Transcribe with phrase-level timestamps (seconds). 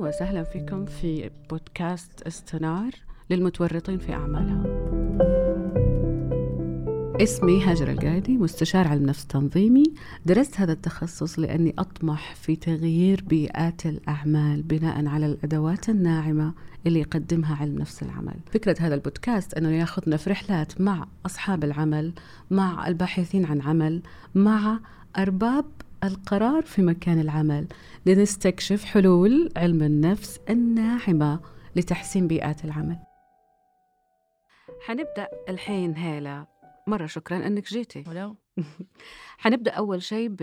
[0.00, 2.90] وسهلا فيكم في بودكاست استنار
[3.30, 4.90] للمتورطين في أعمالها
[7.22, 9.84] اسمي هاجر القايدي مستشار علم نفس تنظيمي.
[10.26, 16.52] درست هذا التخصص لأني أطمح في تغيير بيئات الأعمال بناء على الأدوات الناعمة
[16.86, 18.34] اللي يقدمها علم نفس العمل.
[18.52, 22.12] فكرة هذا البودكاست أنه يأخذنا في رحلات مع أصحاب العمل
[22.50, 24.02] مع الباحثين عن عمل
[24.34, 24.80] مع
[25.18, 25.64] أرباب
[26.04, 27.68] القرار في مكان العمل
[28.06, 31.40] لنستكشف حلول علم النفس الناعمة
[31.76, 32.98] لتحسين بيئات العمل.
[34.80, 36.46] حنبدأ الحين هالة.
[36.86, 38.04] مرة شكرا أنك جيتي.
[38.08, 38.36] ولو
[39.38, 40.42] حنبدأ أول شيء ب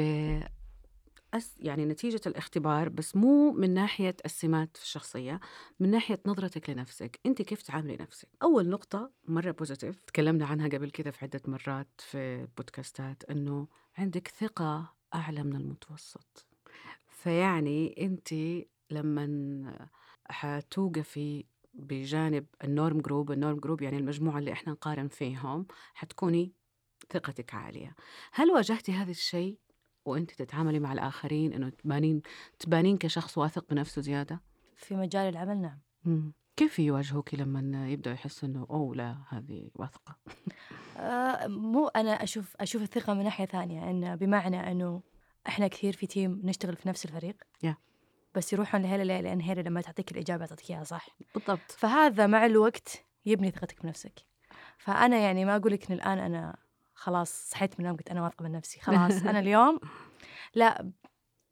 [1.60, 5.40] يعني نتيجة الاختبار بس مو من ناحية السمات في الشخصية
[5.80, 7.20] من ناحية نظرتك لنفسك.
[7.26, 11.88] أنت كيف تعاملي نفسك؟ أول نقطة مرة بوزيتيف تكلمنا عنها قبل كذا في عدة مرات
[11.98, 13.68] في بودكاستات أنه
[13.98, 16.48] عندك ثقة أعلى من المتوسط.
[17.08, 18.34] فيعني أنت
[18.92, 19.90] لما
[20.30, 26.52] حتوقفي بجانب ال norm group ال norm group يعني المجموعة اللي إحنا نقارن فيهم حتكوني
[27.10, 27.96] ثقتك عالية.
[28.32, 29.58] هل واجهتي هذا الشيء
[30.06, 32.22] وانت تتعاملي مع الآخرين إنه تبانين
[32.60, 34.42] تبانين كشخص واثق بنفسه زيادة؟
[34.76, 35.80] في مجال العمل نعم.
[36.06, 36.34] مم.
[36.58, 40.16] كيف يواجهوك لما يبدأوا يحسوا إنه أوه لا هذه واثقة؟
[40.98, 45.02] آه مو أنا أشوف أشوف الثقة من ناحية ثانية انه بمعنى إنه
[45.48, 47.36] إحنا كثير في تيم نشتغل في نفس الفريق.
[47.64, 47.76] يا.
[48.36, 51.72] بس يروحون لهيلا ليه؟ لأن هيلا لما تعطيك الإجابة تعطيك إياها صح؟ بالضبط.
[51.72, 54.20] فهذا مع الوقت يبني ثقتك بنفسك.
[54.78, 56.58] فأنا يعني ما أقول لك إن الآن أنا
[56.94, 59.12] خلاص صحيت من النوم قلت أنا واثقة من نفسي خلاص.
[59.30, 59.80] أنا اليوم
[60.56, 60.92] لا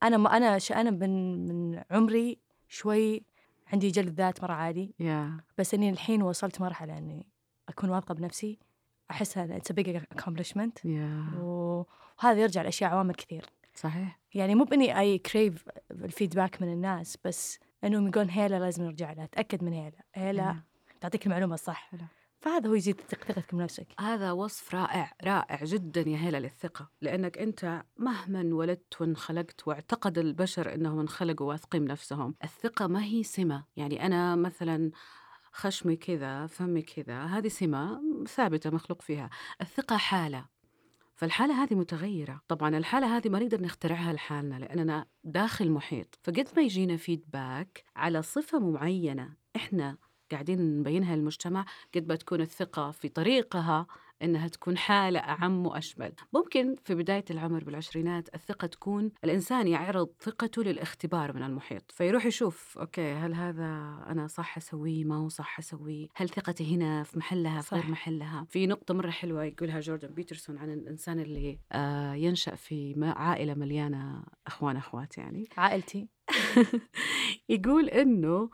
[0.04, 3.26] أنا ما أنا أنا من من عمري شوي
[3.74, 7.28] عندي جلد ذات مرة عالي يا بس إني الحين وصلت مرحلة إني
[7.70, 8.60] أكون واثقة بنفسي.
[9.12, 10.80] أحسها it's big accomplishment
[11.40, 13.46] وهذا يرجع لأشياء عوامل كثير.
[13.76, 14.20] صحيح.
[14.34, 19.14] يعني مو بإني I crave ال feedback من الناس بس إنهم يقولون هلا لازم نرجع
[19.14, 20.04] لها تأكد من هلا.
[20.14, 20.56] هلا.
[21.02, 21.90] تعطيك المعلومة الصح.
[21.92, 22.02] حلو.
[22.40, 23.88] فهذا هو يزيد ثق- ثقتك بنفسك.
[24.00, 26.90] هذا وصف رائع رائع جدا يا هلا للثقة.
[27.02, 32.36] لأنك أنت مهما ولدت وانخلقت واعتقد البشر أنهم انخلقوا واثقين بنفسهم.
[32.44, 33.64] الثقة ما هي سمة.
[33.78, 34.92] يعني أنا مثلا
[35.56, 39.30] خشمي كذا فمي كذا هذه سمة ثابتة مخلوق فيها.
[39.62, 40.46] الثقة حالة.
[41.16, 42.42] فالحالة هذه متغيرة.
[42.48, 46.20] طبعا الحالة هذه ما نقدر نخترعها لحالنا لأننا داخل محيط.
[46.24, 49.98] فقد ما يجينا فيدباك على صفة معينة إحنا
[50.32, 51.66] قاعدين نبينها للمجتمع
[51.96, 53.88] قد ما تكون الثقة في طريقها
[54.22, 56.14] إنها تكون حالة أعم وأشمل.
[56.34, 62.78] ممكن في بداية العمر بالعشرينات الثقة تكون الإنسان يعرض ثقته للاختبار من المحيط فيروح يشوف
[62.78, 63.66] أوكي هل هذا
[64.08, 67.88] أنا صح أسويه؟ ما هو صح أسويه؟ هل ثقتي هنا في محلها في غير.
[67.88, 73.54] محلها؟ في نقطة مرة حلوة يقولها جوردن بيترسون عن الإنسان اللي آه ينشأ في عائلة
[73.54, 75.50] مليانة أخوان أخوات يعني.
[75.58, 76.08] عائلتي.
[77.50, 78.50] يقول إنه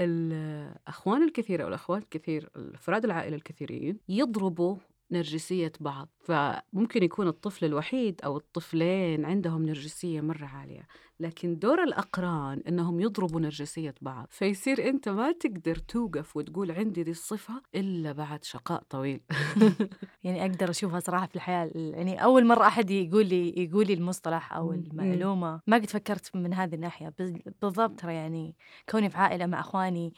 [0.00, 4.76] الأخوان الكثير أو الأخوات الكثير افراد العائلة الكثيرين يضربوا
[5.12, 10.86] نرجسية بعض فممكن يكون الطفل الوحيد أو الطفلين عندهم نرجسية مرة عالية.
[11.20, 17.10] لكن دور الأقران إنهم يضربوا نرجسية بعض فيصير أنت ما تقدر توقف وتقول عندي دي
[17.10, 19.20] الصفة إلا بعد شقاء طويل.
[20.24, 24.52] يعني أقدر أشوفها صراحة في الحياة يعني أول مرة أحد يقول لي يقول لي المصطلح
[24.52, 24.74] أو مم.
[24.92, 25.60] المعلومة.
[25.66, 27.32] ما قد فكرت من هذه الناحية بس
[27.62, 28.54] بالضبط ترى يعني
[28.90, 30.12] كوني في عائلة مع إخواني.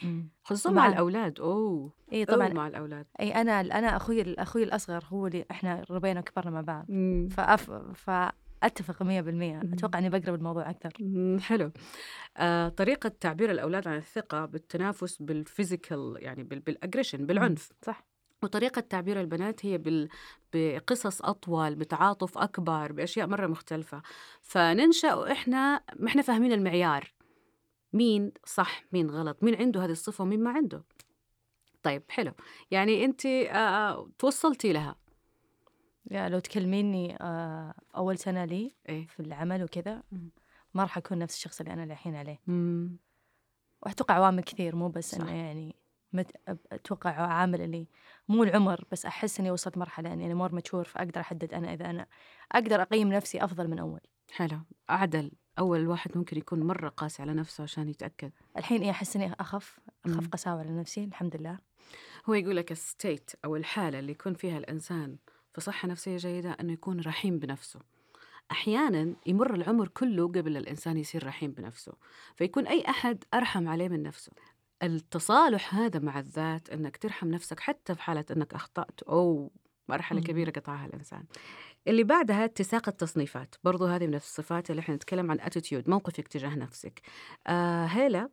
[0.45, 1.91] خصوصا مع- مع الأولاد أوه.
[2.13, 2.49] إي طبعا.
[2.49, 3.07] مع الأولاد.
[3.21, 6.87] أي أنا أنا أخوي أخوي الأصغر هو اللي إحنا ربينا وكبرنا مع بعض.
[7.31, 7.71] فأف
[8.63, 9.07] فاتفق 100%
[9.75, 10.93] أتوقع إني بقرب الموضوع أكثر.
[11.41, 11.71] حلو.
[12.37, 17.73] آه، طريقة تعبير الأولاد عن الثقة بالتنافس بال physical يعني بال- بال aggression بالعنف.
[17.83, 18.05] صح.
[18.43, 20.09] وطريقة تعبير البنات هي بال...
[20.53, 24.03] بقصص أطول بتعاطف أكبر بأشياء مرة مختلفة.
[24.43, 27.13] فننشأ وإحنا ما إحنا فاهمين المعيار.
[27.93, 30.85] مين صح مين غلط مين عنده هذه الصفة ومين ما عنده.
[31.83, 32.33] طيب حلو.
[32.71, 34.97] يعني أنت آه، توصلتي لها.
[36.11, 40.03] يا لو تكلميني آه، أول سنة لي إيه في العمل وكذا.
[40.75, 42.39] ما راح أكون نفس الشخص اللي أنا الحين عليه.
[43.83, 45.15] وأتوقع عوامل كثير مو بس.
[45.15, 45.77] إنه يعني
[46.13, 46.31] مت...
[46.73, 47.87] أتوقع عامل اللي
[48.29, 52.07] مو العمر بس أحس إني وصلت مرحلة إني مور ماتشور فأقدر أحدد أنا إذا أنا
[52.53, 54.01] أقدر أقيم نفسي أفضل من أول
[54.33, 54.59] حلو
[54.91, 59.33] أعدل أول واحد ممكن يكون مرة قاسي على نفسه عشان يتأكد الحين إيه أحس إني
[59.41, 60.29] أخف أخف.
[60.29, 61.59] قساوة على نفسي الحمد لله
[62.27, 65.17] هو يقول لك ال state أو الحالة اللي يكون فيها الإنسان
[65.55, 67.81] في صحة نفسية جيدة أنه يكون رحيم بنفسه.
[68.51, 71.93] أحيانا يمر العمر كله قبل الإنسان يصير رحيم بنفسه
[72.37, 74.33] فيكون أي أحد أرحم عليه من نفسه.
[74.83, 79.51] التصالح هذا مع الذات أنك ترحم نفسك حتى في حالة أنك أخطأت أو
[79.89, 80.27] مرحلة مم.
[80.27, 81.25] كبيرة قطعها الإنسان.
[81.89, 83.55] اللي بعدها اتساق التصنيفات.
[83.65, 87.03] برضو هذه من الصفات اللي إحنا نتكلم عن attitude موقفك تجاه نفسك.
[87.47, 88.29] آه هيلا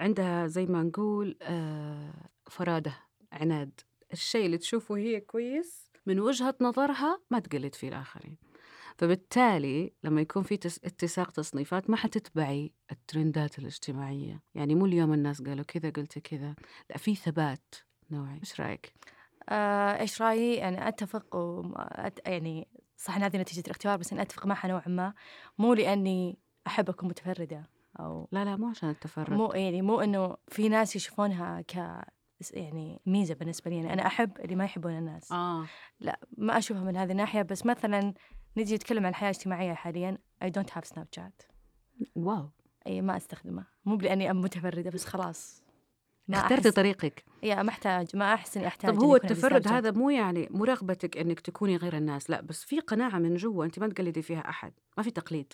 [0.00, 2.14] عندها زي ما نقول آه
[2.50, 2.94] فرادة
[3.32, 3.80] عناد.
[4.12, 8.36] الشيء اللي تشوفه هي كويس من وجهة نظرها ما تقلد فيه الآخرين.
[8.96, 10.80] فبالتالي لما يكون في تس...
[10.84, 14.42] اتساق تصنيفات ما حتتبعي الترندات الاجتماعية.
[14.54, 16.54] يعني مو اليوم الناس قالوا كذا قلت كذا.
[16.90, 17.74] لا في ثبات
[18.10, 18.38] نوعي.
[18.40, 18.94] إيش رأيك؟
[19.48, 21.72] آه، إيش رأيي؟ يعني أتفق و...
[21.76, 22.28] أت...
[22.28, 25.14] يعني صح إن هذه نتيجة الاختيار بس اني أتفق معها نوعا ما.
[25.58, 27.70] مو لأني احب اكون متفردة
[28.00, 32.04] أو لا لا مو عشان التفرد مو يعني مو إنه في ناس يشوفونها ك
[32.50, 35.32] يعني ميزة بالنسبة لي يعني أنا أحب اللي ما يحبون الناس.
[35.32, 35.66] آه.
[36.00, 38.14] لا ما أشوفها من هذه الناحية بس مثلا
[38.56, 41.42] نجي نتكلم عن الحياة الاجتماعية حاليا I don't have سناب شات
[42.16, 42.50] واو.
[42.86, 43.66] أي ما أستخدمه.
[43.84, 45.62] مو لاني ام متفردة بس خلاص.
[46.28, 46.70] ما اخترتي.
[46.70, 47.24] طريقك.
[47.42, 49.68] يا ما أحتاج ما أحس إني أحتاج طب هو التفرد.
[49.68, 53.64] هذا مو يعني مو رغبتك إنك تكوني غير الناس لا بس في قناعة من جوا
[53.64, 55.52] أنت ما تقلدي فيها أحد ما في تقليد.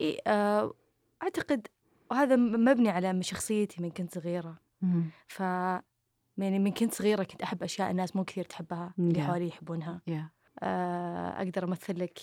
[0.00, 0.74] إيه آه
[1.22, 1.66] أعتقد
[2.10, 4.58] وهذا مبني على شخصيتي من كنت صغيرة.
[5.28, 5.42] ف
[6.38, 9.26] يعني من كنت صغيرة كنت أحب أشياء الناس مو كثير تحبها اللي Yeah.
[9.26, 10.00] حوالي يحبونها.
[10.06, 10.30] يا
[10.62, 12.18] آه أقدر أمثل لك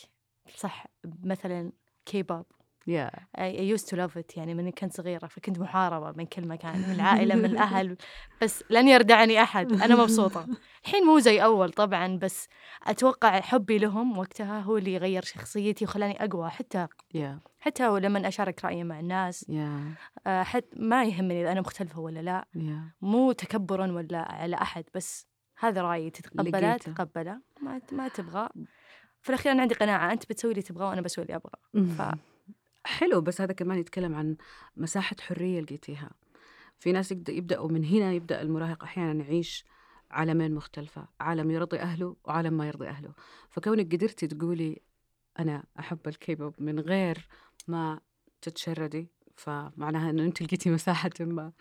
[0.56, 0.86] صح
[1.24, 1.72] مثلا
[2.06, 2.46] كي بوب
[2.88, 6.80] يا I used to love it يعني من كنت صغيرة فكنت محاربة من كل مكان
[6.82, 7.98] من العائلة من الأهل
[8.42, 10.48] بس لن يردعني أحد أنا مبسوطة.
[10.86, 12.48] الحين مو زي أول طبعا بس
[12.84, 18.66] أتوقع حبي لهم وقتها هو اللي غير شخصيتي وخلاني أقوى حتى يا حتى لما أشارك
[18.66, 19.94] رأيي مع الناس يا
[20.28, 22.46] آه، حت ما يهمني إذا أنا مختلفة ولا لا.
[22.56, 25.28] يا مو تكبرا ولا على أحد بس
[25.60, 26.10] هذا رأيي.
[26.10, 26.78] تتقبله.
[26.78, 27.42] تقبله.
[27.62, 28.50] ما ما تبغى.
[29.22, 30.12] في الأخير أنا عندي قناعة.
[30.12, 32.16] أنت بتسوي اللي تبغاه وأنا بسوي اللي أبغاه ف...
[32.86, 34.38] حلو بس هذا كمان يتكلم عن
[34.78, 36.12] مساحة حرية لقيتيها.
[36.80, 39.66] في ناس يبدأ يبدأوا من هنا يبدأ المراهق أحيانا يعيش
[40.12, 43.14] عالمين مختلفة عالم يرضي أهله وعالم ما يرضي أهله.
[43.50, 44.82] فكونك قدرتي تقولي
[45.40, 47.28] أنا أحب الكيبوب من غير
[47.68, 48.00] ما
[48.42, 49.10] تتشردي.
[49.36, 51.52] فمعناها أنه أنت لقيتي مساحة ما.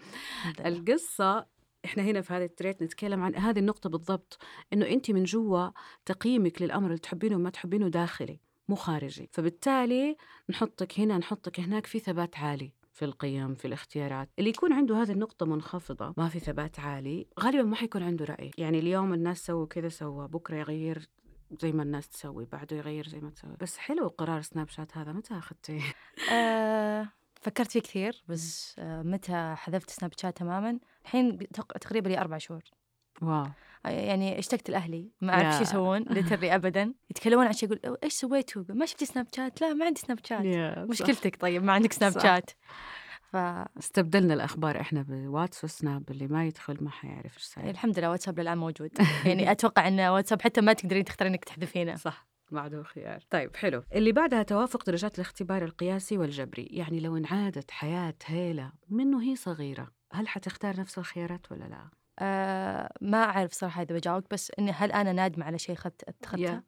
[0.66, 1.46] القصة
[1.84, 4.38] إحنا هنا في هذا التريت نتكلم عن هذه النقطة بالضبط
[4.72, 5.70] إنه أنت من جوا
[6.04, 9.28] تقييمك للأمر اللي تحبينه وما تحبينه داخلي مو خارجي.
[9.32, 10.16] فبالتالي
[10.50, 14.28] نحطك هنا نحطك هناك في ثبات عالي في القيم في الاختيارات.
[14.38, 18.50] اللي يكون عنده هذه النقطة منخفضة ما في ثبات عالي غالبا ما حيكون عنده رأي.
[18.58, 21.08] يعني اليوم الناس سووا كذا سوى بكرة يغير
[21.60, 23.56] زي ما الناس تسوي بعده يغير زي ما تسوي.
[23.60, 25.82] بس حلو قرار سناب شات هذا متى أخذتيه؟
[26.32, 27.08] آه
[27.40, 32.38] فكرت فيه كثير بس آه متى حذفت سناب شات تماما؟ الحين تق- تقريبا لي أربع
[32.38, 32.62] شهور.
[33.22, 33.46] wow.
[33.86, 35.56] آه، يعني اشتقت لأهلي ما أعرف.
[35.56, 36.94] شو يسوون literally ابدا.
[37.10, 40.18] يتكلمون عن شيء يقول "أو إيش سويتوا؟ ما شفتي سناب شات؟ لا ما عندي سناب
[40.24, 40.42] شات.
[40.88, 42.18] مشكلتك طيب ما عندك سناب.
[42.20, 42.50] شات.
[43.32, 43.36] ف
[43.78, 47.70] استبدلنا الأخبار إحنا بواتس وسناب اللي ما يدخل ما حيعرف إيش صاير.
[47.70, 48.90] الحمد لله واتساب للآن موجود.
[49.26, 51.96] يعني أتوقع إن واتساب حتى ما تقدرين تختارين إنك تحذفينه.
[51.96, 53.20] صح ما عندهم خيار.
[53.30, 53.82] طيب حلو.
[53.94, 56.66] اللي بعدها توافق درجات الاختبار القياسي والجبري.
[56.70, 62.92] يعني لو انعادت حياة هيلة منه هي صغيرة هل حتختار نفس الخيارات ولا لا؟ آه
[63.00, 66.62] ما أعرف صراحة إذا بجاوبك بس إني هل أنا نادمة على شيء اخذت اتخذته.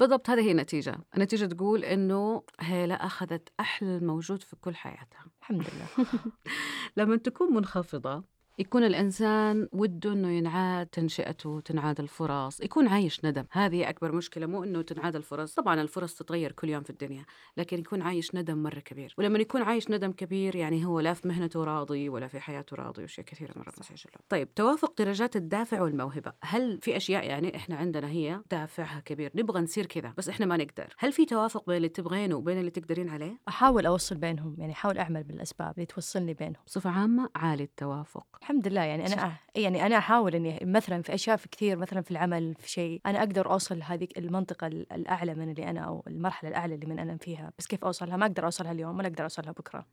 [0.00, 0.98] بالضبط هذه هي النتيجة.
[1.16, 5.26] النتيجة تقول إنه هيلة أخذت أحلى الموجود في كل حياتها.
[5.40, 6.06] الحمد لله.
[6.96, 8.24] لما تكون منخفضة
[8.60, 13.44] يكون الإنسان وده إنه ينعاد تنشئته تنعاد الفرص يكون عايش ندم.
[13.50, 15.54] هذه أكبر مشكلة مو إنه تنعاد الفرص.
[15.54, 17.24] طبعا الفرص تتغير كل يوم في الدنيا
[17.56, 19.14] لكن يكون عايش ندم مرة كبير.
[19.18, 23.02] ولما يكون عايش ندم كبير يعني هو لا في مهنته راضي ولا في حياته راضي
[23.02, 26.32] وأشياء كثيرة مرة مسجلة طيب توافق درجات الدافع والموهبة.
[26.42, 30.56] هل في أشياء يعني إحنا عندنا هي دافعها كبير؟ نبغى نصير كذا بس إحنا ما
[30.56, 30.94] نقدر.
[30.98, 34.98] هل في توافق بين اللي تبغينه وبين اللي تقدرين عليه؟ أحاول أوصل بينهم يعني أحاول
[34.98, 36.62] أعمل بالأسباب اللي توصلني بينهم.
[36.66, 38.26] بصفة عامة عالي التوافق.
[38.50, 38.80] الحمد لله.
[38.80, 42.70] يعني أنا يعني أنا أحاول إني مثلا في أشياء في كثير مثلا في العمل في
[42.70, 46.86] شيء أنا أقدر أوصل لهذه المنطقة ال- الأعلى من اللي أنا أو المرحلة الأعلى اللي
[46.86, 47.52] من أنا فيها.
[47.58, 49.86] بس كيف أوصلها؟ ما أقدر أوصلها اليوم ولا أقدر أوصلها بكرة.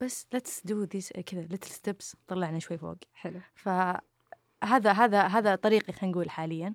[0.00, 2.96] بس let's do this كذا little steps طلعنا شوي فوق.
[3.14, 3.40] حلو.
[3.54, 6.74] فهذا هذا هذا طريقي خلينا نقول حاليا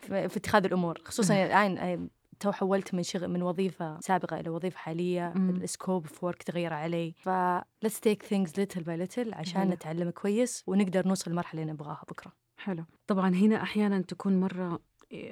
[0.00, 0.98] في, اتخاذ الأمور.
[1.04, 2.08] خصوصا الآن
[2.40, 5.50] تو تحولت من شغل من وظيفة سابقة إلى وظيفة حالية مم.
[5.50, 7.14] ال scope of work تغير علي.
[7.18, 9.70] ف let's take things little by little عشان حلو.
[9.70, 12.32] نتعلم كويس ونقدر نوصل للمرحله اللي نبغاها بكرة.
[12.56, 12.84] حلو.
[13.06, 14.80] طبعا هنا أحيانا تكون مرة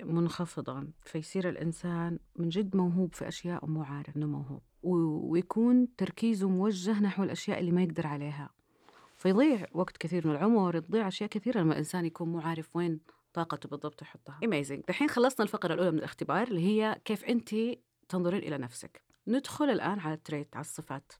[0.05, 4.63] منخفضة فيصير الإنسان من جد موهوب في أشياء ومو عارف إنه موهوب.
[4.83, 8.51] ويكون تركيزه موجه نحو الأشياء اللي ما يقدر عليها.
[9.17, 13.01] فيضيع وقت كثير من العمر تضيع أشياء كثيرة لما الإنسان يكون مو عارف وين
[13.35, 14.87] طاقته بالضبط يحطها amazing.
[14.89, 17.55] دحين خلصنا الفقرة الأولى من الاختبار اللي هي كيف أنت
[18.09, 19.03] تنظرين إلى نفسك.
[19.29, 21.13] ندخل الآن على التريت على الصفات.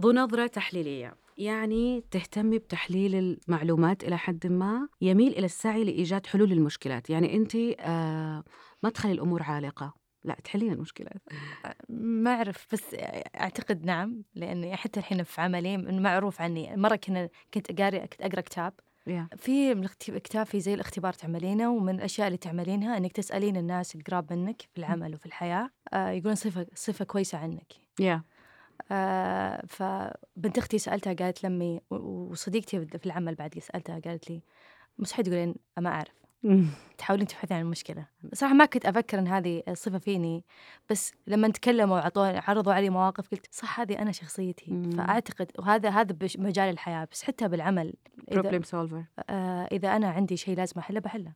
[0.00, 1.14] ذو نظرة تحليلية.
[1.38, 7.10] يعني تهتمي بتحليل المعلومات إلى حد ما يميل إلى السعي لإيجاد حلول للمشكلات.
[7.10, 8.44] يعني أنت آه
[8.82, 9.94] ما تخلي الأمور عالقة.
[10.24, 11.22] لا تحلين المشكلات.
[11.88, 12.96] ما أعرف بس
[13.40, 16.76] أعتقد نعم لأني حتى الحين في عملي معروف عني.
[16.76, 18.72] مرة كنا كنت أقرأ كنت أقرأ كتاب.
[19.10, 19.36] Yeah.
[19.36, 24.32] في من الكتاب في زي الاختبار تعملينه ومن الأشياء اللي تعملينها إنك تسألين الناس القراب
[24.32, 28.20] منك في العمل وفي الحياة آه يقولون صفه صفة كويسة عنك yeah.
[28.92, 34.42] آه فبنت أختي سألتها قالت لمي وصديقتي في العمل بعد سألتها قالت لي
[34.98, 36.19] مستحيل تقولين ما أعرف
[36.98, 38.06] تحاولين تبحثين عن المشكلة.
[38.34, 40.44] صراحة ما كنت أفكر إن هذه صفة فيني
[40.90, 44.70] بس لما تكلموا وعطوني عرضوا علي مواقف قلت صح هذه أنا شخصيتي.
[44.72, 44.90] مم.
[44.90, 47.94] فأعتقد وهذا هذا بش- مجال الحياة بس حتى بالعمل
[48.32, 51.32] problem solver آه إذا أنا عندي شيء لازم أحله بحله.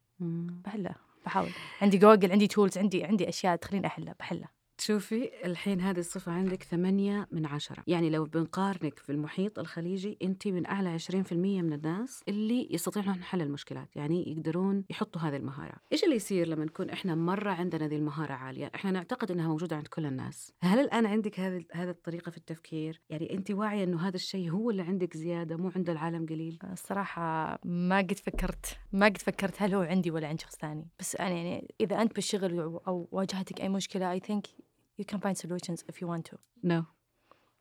[0.64, 0.94] بحله
[1.26, 1.50] بحاول.
[1.82, 4.48] عندي جوجل عندي tools عندي عندي أشياء تخليني أحله بحله.
[4.86, 7.82] شوفي الحين هذه الصفة عندك ثمانية من عشرة.
[7.86, 13.42] يعني لو بنقارنك في المحيط الخليجي أنت من أعلى 20% من الناس اللي يستطيعون حل
[13.42, 15.74] المشكلات يعني يقدرون يحطوا هذه المهارة.
[15.92, 19.76] إيش اللي يصير لما نكون إحنا مرة عندنا ذي المهارة عالية؟ إحنا نعتقد أنها موجودة
[19.76, 20.52] عند كل الناس.
[20.60, 24.70] هل الآن عندك هذه هذه الطريقة في التفكير؟ يعني أنت واعية أنه هذا الشيء هو
[24.70, 29.74] اللي عندك زيادة مو عند العالم قليل؟ الصراحة ما قد فكرت ما قد فكرت هل
[29.74, 30.88] هو عندي ولا عند شخص ثاني.
[30.98, 34.64] بس أنا يعني إذا أنت بالشغل أو واجهتك أي مشكلة I think
[34.98, 36.38] you can find solutions if you want to.
[36.62, 36.86] No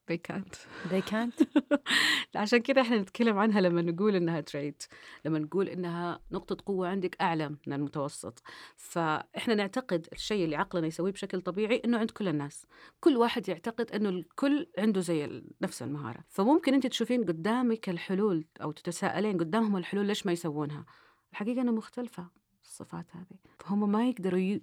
[0.08, 0.56] they can't.
[0.92, 1.48] They can't?
[2.36, 4.84] عشان كده إحنا نتكلم عنها لما نقول إنها تريت
[5.25, 8.44] لما نقول إنها نقطة قوة عندك أعلى من المتوسط.
[8.75, 12.66] فإحنا نعتقد الشيء اللي عقلنا يسويه بشكل طبيعي إنه عند كل الناس.
[13.00, 16.24] كل واحد يعتقد إنه الكل عنده زي نفس المهارة.
[16.30, 20.86] فممكن أنت تشوفين قدامك الحلول أو تتساءلين قدامهم الحلول ليش ما يسوونها.
[21.32, 22.43] الحقيقة إنها مختلفة.
[22.63, 23.38] الصفات هذه.
[23.60, 24.62] فهم ما يقدروا ي...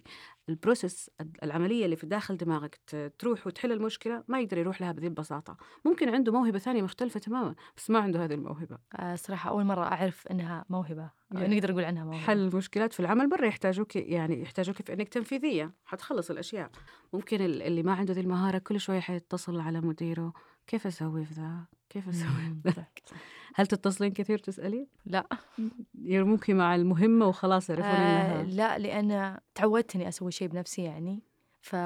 [0.49, 1.11] البروسيس
[1.42, 2.80] العملية اللي في داخل دماغك
[3.19, 5.57] تروح وتحل المشكلة ما يقدر يروح لها بهذه البساطة.
[5.85, 8.78] ممكن عنده موهبة ثانية مختلفة تماما بس ما عنده هذه الموهبة.
[8.97, 11.11] آه، صراحة أول مرة أعرف إنها موهبة.
[11.33, 12.21] أو يعني نقدر نقول عنها موهبة.
[12.21, 15.75] حل المشكلات في العمل برا يحتاجوك يعني يحتاجوك في إنك تنفيذية.
[15.85, 16.71] حتخلص الأشياء.
[17.12, 20.33] ممكن ال- اللي ما عنده ذي المهارة كل شوية حيتصل على مديره.
[20.66, 22.27] كيف أسوي في ذا؟ كيف صح.
[23.55, 25.27] هل تتصلين كثير تسألين؟ لا.
[25.95, 31.23] يرموكي مع المهمة وخلاص يعرفون آه انها لا لأن تعودت إني أسوي شيء بنفسي يعني.
[31.63, 31.77] ف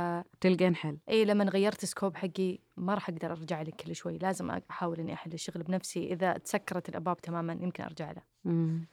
[0.41, 0.99] تلقين حل.
[1.09, 4.19] إي لما غيرت ال scope حقي ما راح أقدر أرجع لك كل شوي.
[4.19, 6.13] لازم أحاول إني أحل الشغل بنفسي.
[6.13, 8.23] إذا تسكرت الأبواب تماما يمكن أرجع له.
[8.45, 8.87] مم.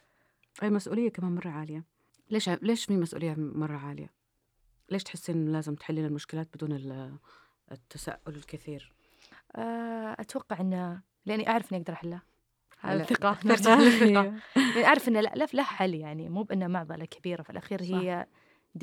[0.64, 1.84] المسؤوليه كمان مرة عالية.
[2.30, 4.10] ليش ع- ليش في مسؤولية مرة عالية؟
[4.90, 7.18] ليش تحسين لازم تحلين المشكلات بدون ال-
[7.72, 8.94] التساؤل الكثير؟
[10.20, 12.22] أتوقع إنه لأني أعرف إني أقدر أحلها.
[12.86, 13.34] الثقة.
[13.34, 13.48] ثقة.
[13.48, 16.30] نرجع للثقة لاني أعرف إنه لا لا له حل يعني.
[16.30, 17.96] مو بانها معضلة كبيرة في الأخير صح.
[17.96, 18.28] هي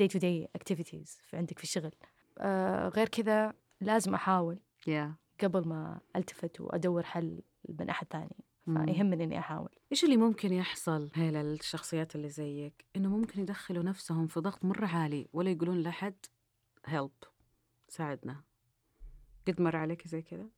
[0.03, 1.91] to day activities في عندك في الشغل.
[2.37, 8.45] آه، غير كذا لازم أحاول يا قبل ما ألتفت وأدور حل من أحد ثاني.
[8.65, 9.69] فيهمني إني أحاول.
[9.91, 14.87] إيش اللي ممكن يحصل هي للشخصيات اللي زيك؟ إنه ممكن يدخلوا نفسهم في ضغط مرة
[14.87, 16.25] عالي ولا يقولون لحد
[16.85, 17.11] help
[17.87, 18.43] ساعدنا.
[19.47, 20.49] قد مر عليك زي كذا؟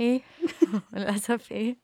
[0.00, 0.20] إيه؟
[0.94, 1.76] للأسف إيه.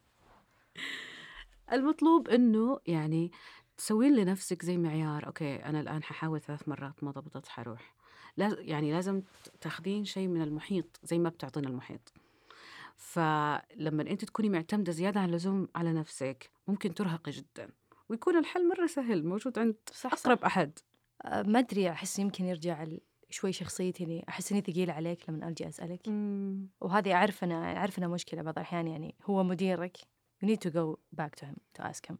[1.73, 3.33] المطلوب إنه يعني
[3.77, 7.95] تسوين لنفسك زي معيار okay أنا الآن ححاول ثلاث مرات ما ضبطت حروح.
[8.37, 9.23] لاز يعني لازم
[9.61, 12.13] تاخذين شيء من المحيط زي ما بتعطينا المحيط.
[12.97, 17.71] فلما أنت تكوني معتمدة زيادة عن اللزوم على نفسك ممكن ترهقي جدا.
[18.09, 20.13] ويكون الحل مرة سهل موجود عند صح.
[20.13, 20.79] أقرب أحد.
[21.23, 23.01] أه، ما أدري أحس يمكن يرجع ال-
[23.31, 26.01] شوي شخصيتي اني أحس إني ثقيله عليك لما أجي أسألك.
[26.81, 29.97] وهذه أعرف أنا أعرف إنها مشكلة بعض الأحيان يعني هو مديرك
[30.45, 32.17] you need to go back to him to ask him.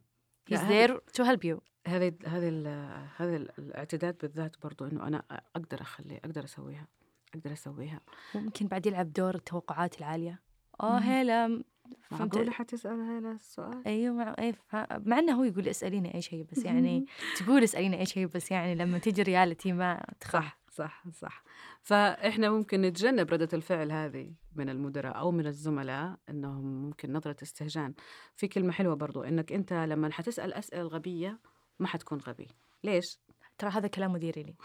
[0.51, 1.57] he's there to help you.
[1.87, 5.23] هذه هذه ال- الاعتداد بالذات برضو إنه أنا
[5.55, 6.87] أقدر أخلي أقدر أسويها
[7.35, 7.99] أقدر أسويها.
[8.35, 10.39] ممكن بعد يلعب دور التوقعات العالية.
[10.81, 11.63] آه مم.
[12.01, 12.21] فهمت.
[12.21, 14.75] معقولة حتسأل هذا السؤال؟ أيوه مع ف-
[15.07, 17.05] مع إنه هو يقول اسأليني أي شيء بس يعني
[17.39, 20.43] تقول اسأليني أي شيء بس يعني لما تجي رياليتي ما تخاف.
[20.71, 21.43] صح صح.
[21.81, 27.93] فإحنا ممكن نتجنب ردة الفعل هذه من المدراء أو من الزملاء إنهم ممكن نظرة استهجان.
[28.35, 31.39] في كلمة حلوة برضو إنك أنت لما حتسأل أسئلة الغبية
[31.79, 32.47] ما حتكون غبي.
[32.83, 33.19] ليش؟
[33.57, 34.55] ترى هذا كلام مديري لي.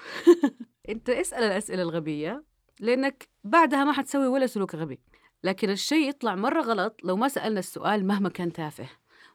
[0.92, 2.44] أنت اسأل الأسئلة الغبية
[2.80, 5.00] لأنك بعدها ما حتسوي ولا سلوك غبي.
[5.44, 8.88] لكن الشيء يطلع مرة غلط لو ما سألنا السؤال مهما كان تافه.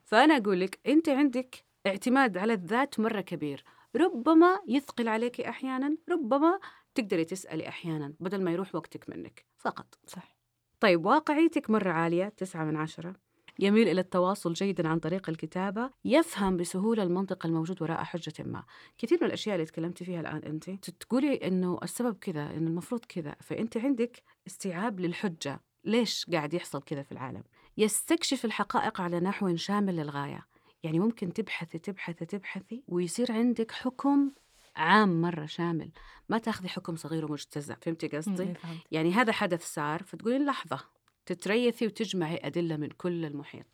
[0.03, 3.63] فأنا أقول لك أنت عندك اعتماد على الذات مرة كبير.
[3.95, 6.59] ربما يثقل عليك أحيانا ربما
[6.95, 9.99] تقدري تسألي أحيانا بدل ما يروح وقتك منك فقط.
[10.07, 10.37] صح.
[10.79, 13.15] طيب واقعيتك مرة عالية تسعة من عشرة.
[13.59, 18.63] يميل إلى التواصل جيدا عن طريق الكتابة يفهم بسهولة المنطق الموجود وراء حجة ما.
[18.97, 23.35] كثير من الأشياء اللي تكلمتي فيها الآن أنت تقولي أنه السبب كذا أنه المفروض كذا
[23.41, 25.61] فأنت عندك استيعاب للحجة.
[25.83, 27.43] ليش قاعد يحصل كذا في العالم؟
[27.77, 30.50] يستكشف الحقائق على نحو شامل للغاية.
[30.83, 34.31] يعني ممكن تبحثي تبحثي تبحثي ويصير عندك حكم
[34.75, 35.91] عام مرة شامل
[36.29, 38.57] ما تاخذي حكم صغير ومجتزأ فهمتي قصدي؟ إيه،.
[38.91, 40.79] يعني هذا حدث صار فتقولين لحظة
[41.25, 43.65] تتريثي وتجمعي أدلة من كل المحيط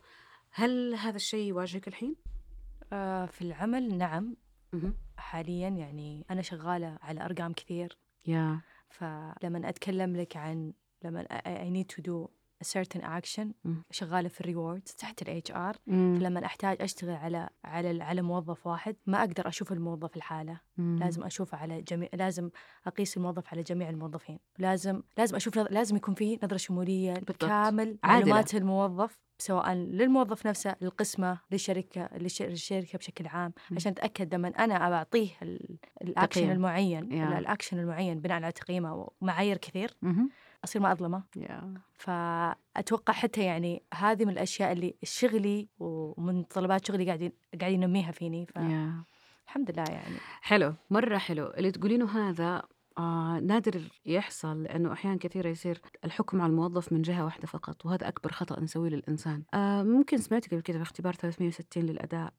[0.52, 2.16] هل هذا الشيء يواجهك الحين؟
[2.94, 4.36] آه في العمل نعم
[4.74, 4.94] مهم.
[5.18, 10.74] حاليا يعني أنا شغالة على أرقام كثير يا فلما أتكلم لك عن
[11.04, 12.30] لما I need to do
[12.64, 13.84] a certain action مم.
[13.92, 16.18] شغالة في ال rewards تحت ال HR مم.
[16.20, 20.98] فلما أحتاج أشتغل على على على موظف واحد ما أقدر أشوف الموظف الحالة مم.
[21.00, 22.50] لازم أشوفه على جميع لازم
[22.88, 27.46] أقيس الموظف على جميع الموظفين لازم لازم أشوف لازم يكون في نظرة شمولية بالضبط.
[27.46, 27.98] كامل.
[28.04, 33.76] معلومات الموظف سواء للموظف نفسه للقسمة للشركة للش- للشركة بشكل عام مم.
[33.78, 36.52] عشان أتأكد لما أنا بعطيه ال- الأكشن.
[36.52, 39.94] المعين الأكشن المعين بناء على تقييمه ومعايير كثير
[40.64, 47.06] أصير ما أظلمه yeah فأتوقع حتى يعني هذه من الأشياء اللي شغلي ومن طلبات شغلي
[47.06, 48.48] قاعد قاعد ينميها فيني.
[48.58, 49.04] Yeah
[49.46, 50.16] فالحمد لله يعني.
[50.42, 50.74] حلو.
[50.90, 51.46] مرة حلو.
[51.48, 52.64] اللي تقولينه هذا
[52.98, 58.08] آه نادر يحصل لأنه أحيانا كثيرة يصير الحكم على الموظف من جهة واحدة فقط وهذا
[58.08, 59.44] أكبر خطأ نسويه للإنسان.
[59.54, 62.24] آه ممكن سمعتي قبل كده في اختبار 360 للأداء.
[62.24, 62.32] مم.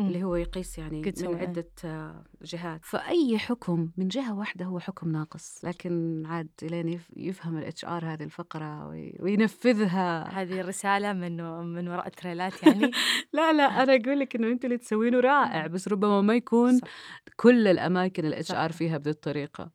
[0.00, 1.34] اللي هو يقيس يعني من.
[1.40, 2.80] عدة آه جهات.
[2.84, 5.64] فأي حكم من جهة واحدة هو حكم ناقص.
[5.64, 10.28] لكن عاد لين يف- يفهم ال HR هذه الفقرة وي- وينفذها.
[10.42, 11.36] هذه الرسالة من
[11.74, 12.90] من وراء التريلات يعني.
[13.32, 16.88] لا لا أنا أقول لك إنه أنت اللي تسوينه رائع بس ربما ما يكون صح.
[17.36, 18.72] كل الأماكن ال HR.
[18.72, 19.70] فيها بهذه الطريقة.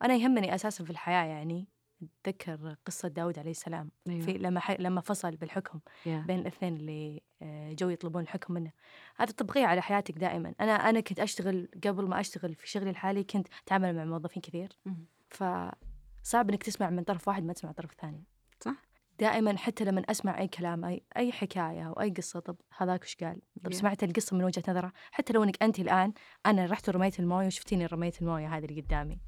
[0.00, 1.68] وأنا يهمني أساسا في الحياة يعني.
[2.02, 4.70] أتذكر قصة داود عليه السلام في لما ح...
[4.70, 6.24] لما فصل بالحكم yeah.
[6.26, 8.72] بين الاثنين اللي آه، جو يطلبون الحكم منه
[9.16, 13.24] هذا تطبيقية على حياتك دائما أنا أنا كنت أشتغل قبل ما أشتغل في شغلي الحالي
[13.24, 15.06] كنت أتعامل مع موظفين كثير مم.
[15.30, 18.24] فصعب إنك تسمع من طرف واحد ما تسمع من طرف ثاني
[18.60, 18.74] صح.
[19.20, 23.16] دائما حتى لما أسمع أي كلام أي أي حكاية أو أي قصة طب هذاك وش
[23.16, 23.76] قال طب Yeah.
[23.76, 26.12] سمعت القصة من وجهة نظره حتى لو إنك أنت الآن
[26.46, 29.20] أنا رحت ورميت الموية وشفتيني رميت الموية هذه اللي قدامي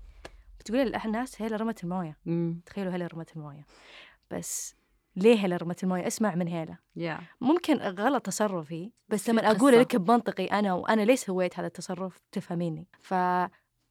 [0.60, 2.18] بتقولي للناس هيلا رمت الموية.
[2.26, 2.60] مم.
[2.66, 3.66] تخيلوا هيلا رمت الموية.
[4.30, 4.76] بس
[5.16, 9.50] ليه هيلا رمت الموية؟ اسمع من هيلا يا ممكن غلط تصرفي بس لما.
[9.50, 12.88] أقول لك بمنطقي أنا وأنا ليش سويت هذا التصرف؟ تفهميني.
[13.00, 13.50] فهذه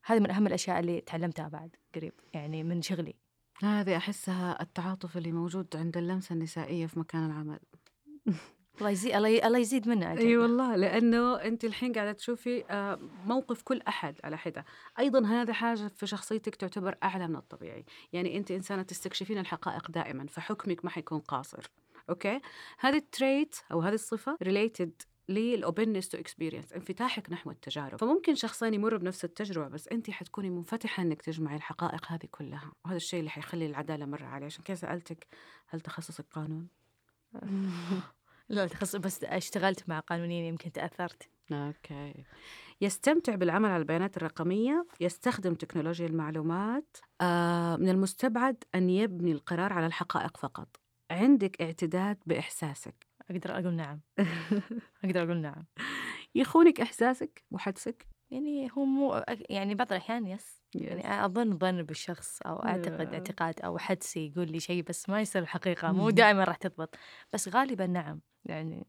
[0.09, 3.15] من أهم الأشياء اللي تعلمتها بعد قريب يعني من شغلي.
[3.63, 7.59] هذه أحسها التعاطف اللي موجود عند اللمسة النسائية في مكان العمل.
[8.77, 10.21] الله يزيد الله يزيد منه أجل.
[10.21, 14.65] أي والله لأنه أنت الحين قاعدة تشوفي آه، موقف كل أحد على حدة.
[14.99, 17.85] أيضا هذا حاجة في شخصيتك تعتبر أعلى من الطبيعي.
[18.13, 21.63] يعني أنت إنسانة تستكشفين الحقائق دائما فحكمك ما حيكون قاصر.
[22.09, 22.39] أوكي؟
[22.79, 27.99] هذا ال trait أو هذه الصفة related لل openness to experience انفتاحك نحو التجارب.
[27.99, 32.71] فممكن شخصين يمروا بنفس التجربة بس أنت حتكوني منفتحة إنك تجمعي الحقائق هذه كلها.
[32.85, 34.45] وهذا الشيء اللي حيخلي العدالة مرة عالية.
[34.45, 35.27] عشان كذا سألتك
[35.67, 36.67] هل تخصصك قانون؟
[38.53, 41.29] لا تخص بس اشتغلت مع قانونيين يمكن تأثرت.
[41.51, 42.13] أوكي.
[42.81, 49.85] يستمتع بالعمل على البيانات الرقمية يستخدم تكنولوجيا المعلومات آه من المستبعد أن يبني القرار على
[49.85, 50.79] الحقائق فقط.
[51.11, 53.07] عندك اعتداد بإحساسك.
[53.31, 54.01] أقدر أقول نعم.
[55.05, 55.65] أقدر أقول نعم.
[56.35, 60.63] يخونك إحساسك وحدسك؟ يعني هو مو يعني بعض الأحيان yes.
[60.75, 63.13] يعني أظن ظن بالشخص أو أعتقد Yeah.
[63.13, 65.91] اعتقاد أو حدسي يقول لي شيء بس ما يصير الحقيقة.
[65.91, 66.09] مو مم.
[66.09, 66.95] دائما راح تضبط.
[67.33, 68.21] بس غالبا نعم.
[68.45, 68.87] يعني.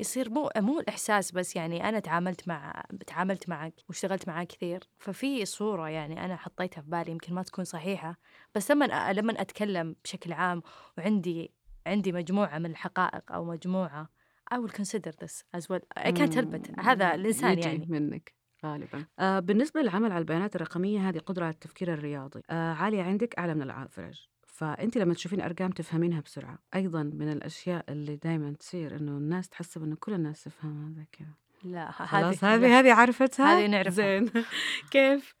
[0.00, 5.44] يصير مو مو الإحساس بس يعني أنا تعاملت مع تعاملت معك واشتغلت معك كثير ففي
[5.44, 8.16] صورة يعني أنا حطيتها في بالي يمكن ما تكون صحيحة
[8.54, 10.62] بس لما لما أتكلم بشكل عام
[10.98, 11.54] وعندي
[11.86, 14.10] عندي مجموعة من الحقائق أو مجموعة
[14.54, 15.80] I will consider this as well.
[15.96, 16.80] I can't help it.
[16.80, 17.86] هذا الإنسان يجي يعني.
[17.88, 19.06] منك غالبا.
[19.18, 22.42] آه بالنسبة للعمل على البيانات الرقمية هذه قدرة على التفكير الرياضي.
[22.50, 24.28] آه عالية عندك أعلى من العافرج.
[24.54, 26.58] فأنت لما تشوفين أرقام تفهمينها بسرعة.
[26.74, 31.34] أيضا من الأشياء اللي دائما تصير إنه الناس تحسب إنه كل الناس تفهم هذا كذا.
[31.64, 33.90] لا خلاص هذه هذه عرفتها؟ هذه نعرفها.
[33.90, 34.30] زين.
[34.90, 35.34] كيف؟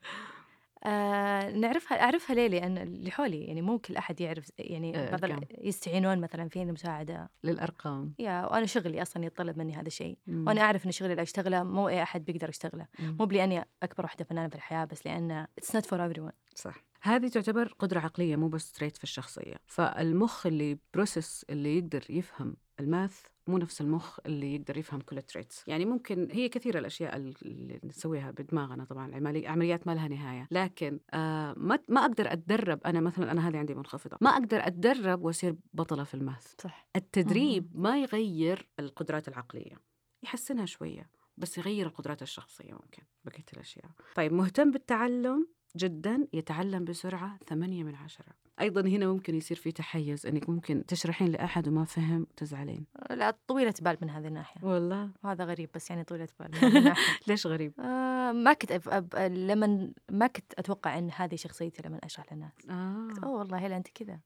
[0.84, 5.42] آه نعرفها أعرفها ليه؟ لأن اللي حولي يعني مو كل أحد يعرف يعني آه، بعض.
[5.58, 7.30] يستعينون مثلا فيني مساعدة.
[7.44, 8.14] للأرقام.
[8.18, 10.18] yeah وأنا شغلي أصلا يتطلب مني هذا الشيء.
[10.28, 12.86] وأنا أعرف إن شغلي اللي أشتغله مو أي أحد بيقدر يشتغله.
[12.98, 16.34] مو لأني أكبر واحدة فنانة في الحياة بس لأن it's not for everyone.
[16.54, 16.84] صح.
[17.04, 19.54] هذه تعتبر قدرة عقلية مو بس trait في الشخصية.
[19.66, 25.18] فالمخ اللي process اللي يقدر يفهم ال math مو نفس المخ اللي يقدر يفهم كل
[25.18, 25.68] ال traits.
[25.68, 30.48] يعني ممكن هي كثيرة الأشياء اللي نسويها بدماغنا طبعا عملي- عمليات ما لها نهاية.
[30.50, 34.18] لكن آه ما ما أقدر أتدرب أنا مثلا أنا هذه عندي منخفضة.
[34.20, 36.54] ما أقدر أتدرب وأصير بطلة في ال math.
[36.60, 36.88] صح.
[36.96, 39.80] التدريب ما يغير القدرات العقلية.
[40.22, 43.90] يحسنها شوية بس يغير القدرات الشخصية ممكن بقية الأشياء.
[44.14, 48.26] طيب مهتم بالتعلم؟ جدا يتعلم بسرعة ثمانية من عشرة.
[48.60, 52.86] أيضا هنا ممكن يصير في تحيز أنك ممكن تشرحين لأحد وما فهم تزعلين.
[53.10, 54.64] لا طويلة بال من هذه الناحية.
[54.64, 55.10] والله.
[55.24, 57.18] وهذا غريب بس يعني طويلة بال من هذه الناحية.
[57.26, 58.82] ليش غريب؟ آه ما كنت أب...
[58.88, 59.14] أب...
[59.32, 62.52] لما ما كنت أتوقع أن هذه شخصيتي لما أشرح للناس.
[62.70, 63.08] آه.
[63.24, 64.20] أوه والله هلا أنت كذا.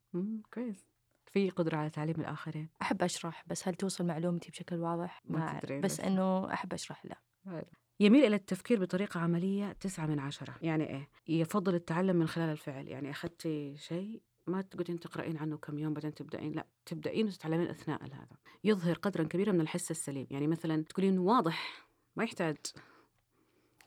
[0.54, 0.86] كويس.
[1.32, 2.68] في قدرة على تعليم الآخرين.
[2.82, 6.00] أحب أشرح بس هل توصل معلومتي بشكل واضح؟ ما ما بس بس.
[6.00, 7.18] إنه أحب أشرح لا.
[8.00, 10.54] يميل إلى التفكير بطريقة عملية تسعة من عشرة.
[10.62, 12.88] يعني إيه؟ يفضل التعلم من خلال الفعل.
[12.88, 18.04] يعني أخذتي شيء ما تقعدين تقرأين عنه كم يوم بعدين تبدأين؟ لا تبدأين وتتعلمين أثناء
[18.04, 20.26] هذا يظهر قدرا كبيرا من الحس السليم.
[20.30, 22.56] يعني مثلا تقولين واضح ما يحتاج.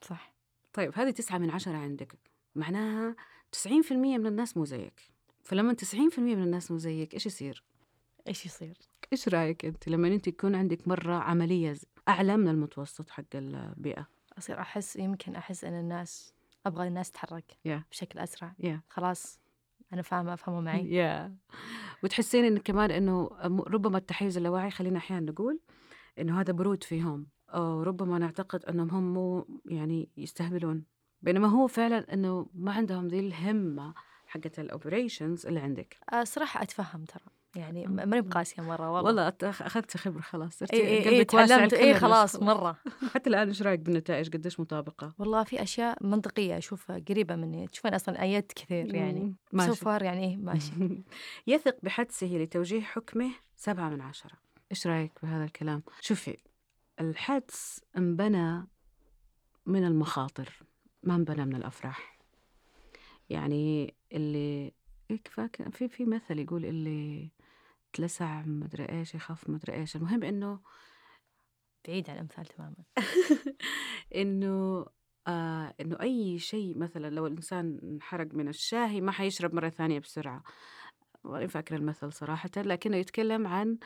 [0.01, 0.33] صح.
[0.73, 2.13] طيب هذه تسعة من عشرة عندك.
[2.55, 3.15] معناها
[3.51, 5.11] 90% من الناس مو زيك.
[5.43, 7.63] فلما 90% من الناس مو زيك إيش يصير؟
[8.27, 8.77] إيش يصير؟
[9.13, 11.75] إيش رأيك أنت لما أنت يكون عندك مرة عملية
[12.07, 14.07] أعلى من المتوسط حق البيئة.
[14.37, 16.33] أصير أحس يمكن أحس أن الناس
[16.65, 17.81] أبغى الناس تتحرك Yeah.
[17.91, 18.55] بشكل أسرع.
[18.59, 19.39] يا خلاص
[19.93, 20.91] أنا فاهمة أفهموا معي.
[20.99, 21.35] yeah
[22.03, 25.59] وتحسين إن كمان إنه م- ربما التحيز اللاواعي خلينا أحيانا نقول
[26.19, 27.27] إنه هذا برود فيهم.
[27.49, 30.85] أو ربما نعتقد أنهم هم مو يعني يستهبلون.
[31.21, 33.93] بينما هو فعلا إنه ما عندهم ذي الهمة
[34.27, 35.97] حقت ال operations اللي عندك.
[36.13, 37.25] آه، صراحة أتفهم ترى.
[37.55, 39.07] يعني ماني بقاسية مرة والله.
[39.07, 41.73] والله أخذت خبرة خلاص صرتي إي تعلمت.
[41.73, 42.77] إي خلاص مرة.
[43.13, 47.67] حتى الآن إيش رأيك بالنتائج؟ قديش مطابقة؟ والله في أشياء منطقية أشوفها قريبة مني.
[47.67, 49.35] تشوفين أصلا آيات كثير يعني.
[49.51, 49.61] مم.
[49.61, 50.71] سو ماشي يعني إيه ماشي.
[51.47, 54.33] يثق بحدسه لتوجيه حكمه سبعة من عشرة.
[54.71, 56.37] إيش رأيك بهذا الكلام؟ شوفي
[56.99, 58.67] الحدس انبنى
[59.65, 60.63] من المخاطر
[61.03, 62.17] ما انبنى من الأفراح.
[63.29, 64.73] يعني اللي
[65.11, 67.31] هيك فاكر في في مثل يقول اللي
[67.93, 69.95] تلسع مدري إيش يخاف مدري إيش.
[69.95, 70.59] المهم إنه
[71.87, 72.75] بعيد عن الأمثال تماما.
[74.15, 74.85] إنه
[75.27, 80.43] آه إنه أي شيء مثلا لو الإنسان انحرق من الشاهي ما حيشرب مرة ثانية بسرعة.
[81.23, 82.49] ماني فاكرة المثل صراحة.
[82.57, 83.77] لكنه يتكلم عن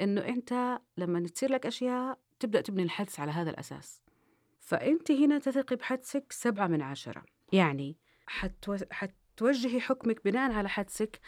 [0.00, 4.02] إنه أنت لما تصير لك أشياء تبدأ تبني الحدس على هذا الأساس.
[4.60, 7.24] فأنت هنا تثقي بحدسك سبعة من عشرة.
[7.52, 8.76] يعني حتو...
[9.32, 11.20] حتوجهي حكمك بناء على حدسك.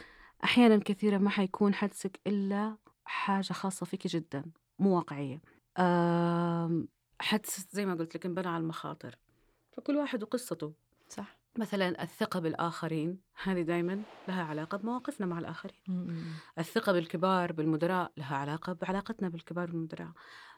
[0.43, 4.45] أحيانا كثيرا ما حيكون حدسك إلا حاجة خاصة فيك جدا
[4.79, 5.41] مو واقعية.
[5.77, 6.87] آم،
[7.21, 9.17] حدس زي ما قلت لك انبنى على المخاطر.
[9.71, 10.73] فكل واحد وقصته.
[11.09, 11.37] صح.
[11.57, 15.81] مثلا الثقة بالآخرين هذه دائما لها علاقة بمواقفنا مع الآخرين.
[15.87, 16.33] م-م.
[16.57, 20.11] الثقة بالكبار بالمدراء لها علاقة بعلاقتنا بالكبار بالمدراء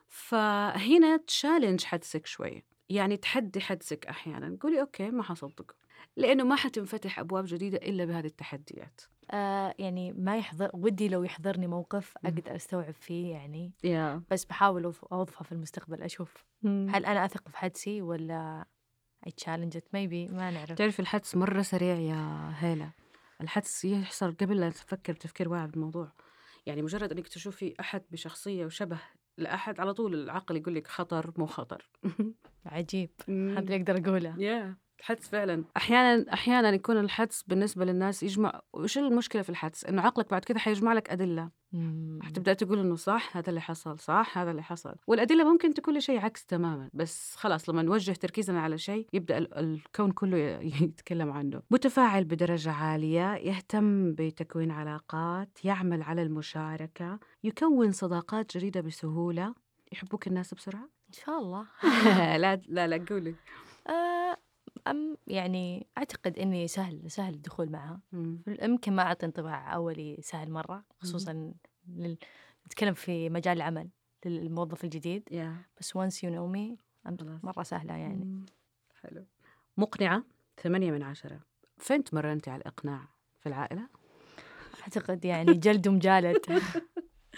[0.08, 2.64] فهنا challenge حدسك شوي.
[2.90, 4.58] يعني تحدي حدسك أحيانا.
[4.62, 5.76] قولي أوكي ما حصدق
[6.16, 9.02] لأنه ما حتنفتح أبواب جديدة إلا بهذه التحديات.
[9.32, 12.30] آه يعني ما يحضر ودي لو يحضرني موقف مم.
[12.30, 13.72] أقدر أستوعب فيه يعني.
[13.84, 18.66] يا بس بحاول أوظفه في المستقبل أشوف هل أنا أثق في حدسي ولا
[19.28, 19.84] challenge it.
[19.84, 20.72] Maybe ما نعرف.
[20.72, 22.90] تعرف الحدس مرة سريع يا هيلا
[23.42, 26.12] الحدس يحصل قبل لا تفكر تفكير واعي بالموضوع.
[26.66, 29.00] يعني مجرد إنك تشوفي أحد بشخصية وشبه
[29.38, 31.90] لأحد على طول العقل يقول لك خطر مو خطر.
[32.66, 33.10] عجيب.
[33.28, 35.64] هذا اللي أقدر أقوله يا الحدس فعلا.
[35.78, 40.60] أحيانا أحيانا يكون الحدس بالنسبة للناس يجمع وش المشكلة في الحدس؟ إنه عقلك بعد كده
[40.60, 41.50] حيجمع لك أدلة.
[42.22, 44.96] حتبدأ تقول إنه صح هذا اللي حصل صح هذا اللي حصل.
[45.08, 49.54] والأدلة ممكن تكون لشيء عكس تماما بس خلاص لما نوجه تركيزنا على شيء يبدأ ال-
[49.58, 50.38] الكون كله
[50.82, 51.62] يتكلم عنه.
[51.72, 59.54] متفاعل بدرجة عالية يهتم بتكوين علاقات يعمل على المشاركة يكون صداقات جديدة بسهولة.
[59.92, 61.66] يحبوك الناس بسرعة؟ إن شاء الله.
[62.38, 63.36] لا لا لا قولي.
[63.88, 64.38] آه
[64.88, 68.00] أم يعني أعتقد إني سهل سهل الدخول معها.
[68.62, 71.54] يمكن ما أعطي انطباع أولي سهل مرة خصوصا
[71.88, 72.18] لل...
[72.68, 73.90] نتكلم في مجال العمل
[74.26, 75.24] للموظف الجديد.
[75.32, 75.56] يا.
[75.80, 76.78] بس once you know me
[77.10, 77.44] أم- خلاص.
[77.44, 78.26] مرة سهلة يعني.
[78.26, 78.46] مم.
[79.02, 79.26] حلو.
[79.78, 80.24] مقنعة؟
[80.62, 81.40] ثمانية من عشرة.
[81.78, 83.08] فين تمرنتي على الإقناع
[83.40, 83.88] في العائلة؟
[84.82, 86.38] أعتقد يعني جلد ومجالد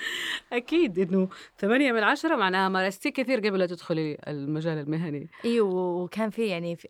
[0.53, 5.29] أكيد إنه ثمانية من عشرة معناها مارستي كثير قبل لا تدخلي المجال المهني.
[5.45, 6.87] إيوه وكان في يعني في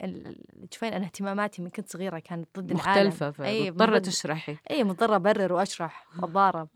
[0.72, 3.12] تشوفين أنا اهتماماتي من كنت صغيرة كانت ضد العالم.
[3.40, 4.58] اي فمضطرة ضد- تشرحي.
[4.72, 6.68] اي مضطرة أبرر وأشرح واتضارب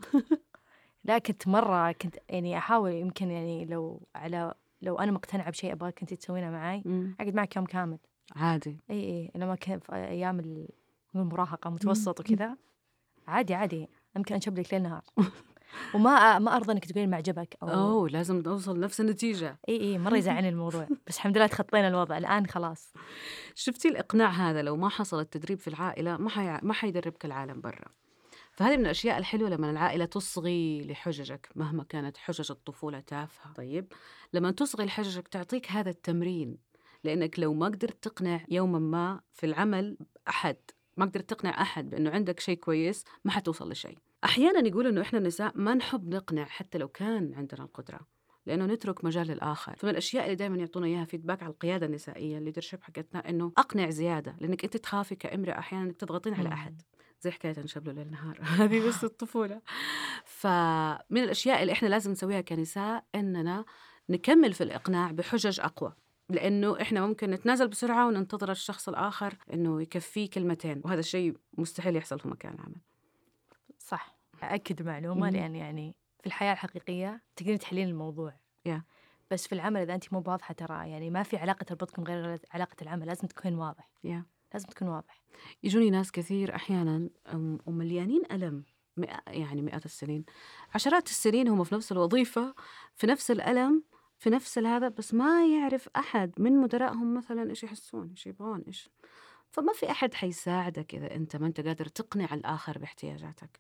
[1.04, 6.02] لا كنت مرة كنت يعني أحاول يمكن يعني لو على لو أنا مقتنعة بشيء أبغاك
[6.02, 6.84] أنت تسوينه معي.
[7.20, 7.98] أقعد معك يوم كامل.
[8.36, 8.78] عادي.
[8.90, 10.70] اي اي لما كنت في أيام ال-
[11.16, 12.58] المراهقه متوسط وكذا.
[13.28, 13.90] عادي عادي.
[14.16, 15.02] يمكن أنشب ليل نهار.
[15.94, 19.58] وما ما أرضى إنك تقولين ما عجبك أو أوه لازم نوصل نفس النتيجة.
[19.70, 20.88] إي إي مرة يزعلني الموضوع.
[21.08, 22.18] بس الحمد لله تخطينا الوضع.
[22.18, 22.94] الآن خلاص.
[23.56, 26.60] شفتي الإقناع هذا؟ لو ما حصل التدريب في العائلة ما حي...
[26.62, 27.86] ما حيدربك العالم برا.
[28.52, 33.54] فهذه من الأشياء الحلوة لما العائلة تصغي لحججك مهما كانت حجج الطفولة تافهة.
[33.54, 33.94] طيب
[34.34, 36.58] لما تصغي لحججك تعطيك هذا التمرين
[37.04, 40.58] لأنك لو ما قدرت تقنع يوما ما في العمل أحد
[40.98, 43.98] ما قدرت تقنع أحد بأنه عندك شيء كويس ما حتوصل لشيء.
[44.24, 48.00] أحيانا يقولوا إنه إحنا النساء ما نحب نقنع حتى لو كان عندنا القدرة
[48.46, 49.76] لأنه نترك مجال للآخر.
[49.76, 53.90] فمن الأشياء اللي دائما يعطونا إياها feedback على القيادة النسائية ال leadership حقتنا إنه أقنع
[53.90, 56.82] زيادة لأنك أنت تخافي كامرأة أحيانا أنك تضغطين على أحد.
[57.22, 58.40] زي حكاية انشبلوا ليل نهار.
[58.60, 59.62] هذه بس الطفولة.
[60.26, 63.66] فمن الأشياء اللي إحنا لازم نسويها كنساء إننا
[64.10, 65.94] نكمل في الإقناع بحجج أقوى.
[66.30, 72.20] لأنه إحنا ممكن نتنازل بسرعة وننتظر الشخص الآخر إنه يكفيه كلمتين وهذا الشيء مستحيل يحصل
[72.20, 72.82] في مكان العمل
[74.52, 75.36] أأكد المعلومة مم.
[75.36, 78.34] لأن يعني في الحياة الحقيقية تقدرين تحلين الموضوع
[78.66, 78.84] يا.
[79.32, 82.76] بس في العمل إذا أنت مو واضحة ترى يعني ما في علاقة تربطكم غير علاقة
[82.82, 84.26] العمل لازم تكون واضح يا.
[84.54, 85.22] لازم تكون واضح
[85.64, 87.36] يجوني ناس كثير أحيانا أم-
[87.68, 88.64] ومليانين ألم
[88.98, 90.26] مئة يعني مئات السنين
[90.76, 92.56] عشرات السنين هم في نفس الوظيفة
[92.96, 93.84] في نفس الألم
[94.18, 98.90] في نفس هذا بس ما يعرف أحد من مدرائهم مثلا إيش يحسون إيش يبغون إيش
[99.52, 103.60] فما في أحد حيساعدك إذا أنت ما أنت قادر تقنع الآخر باحتياجاتك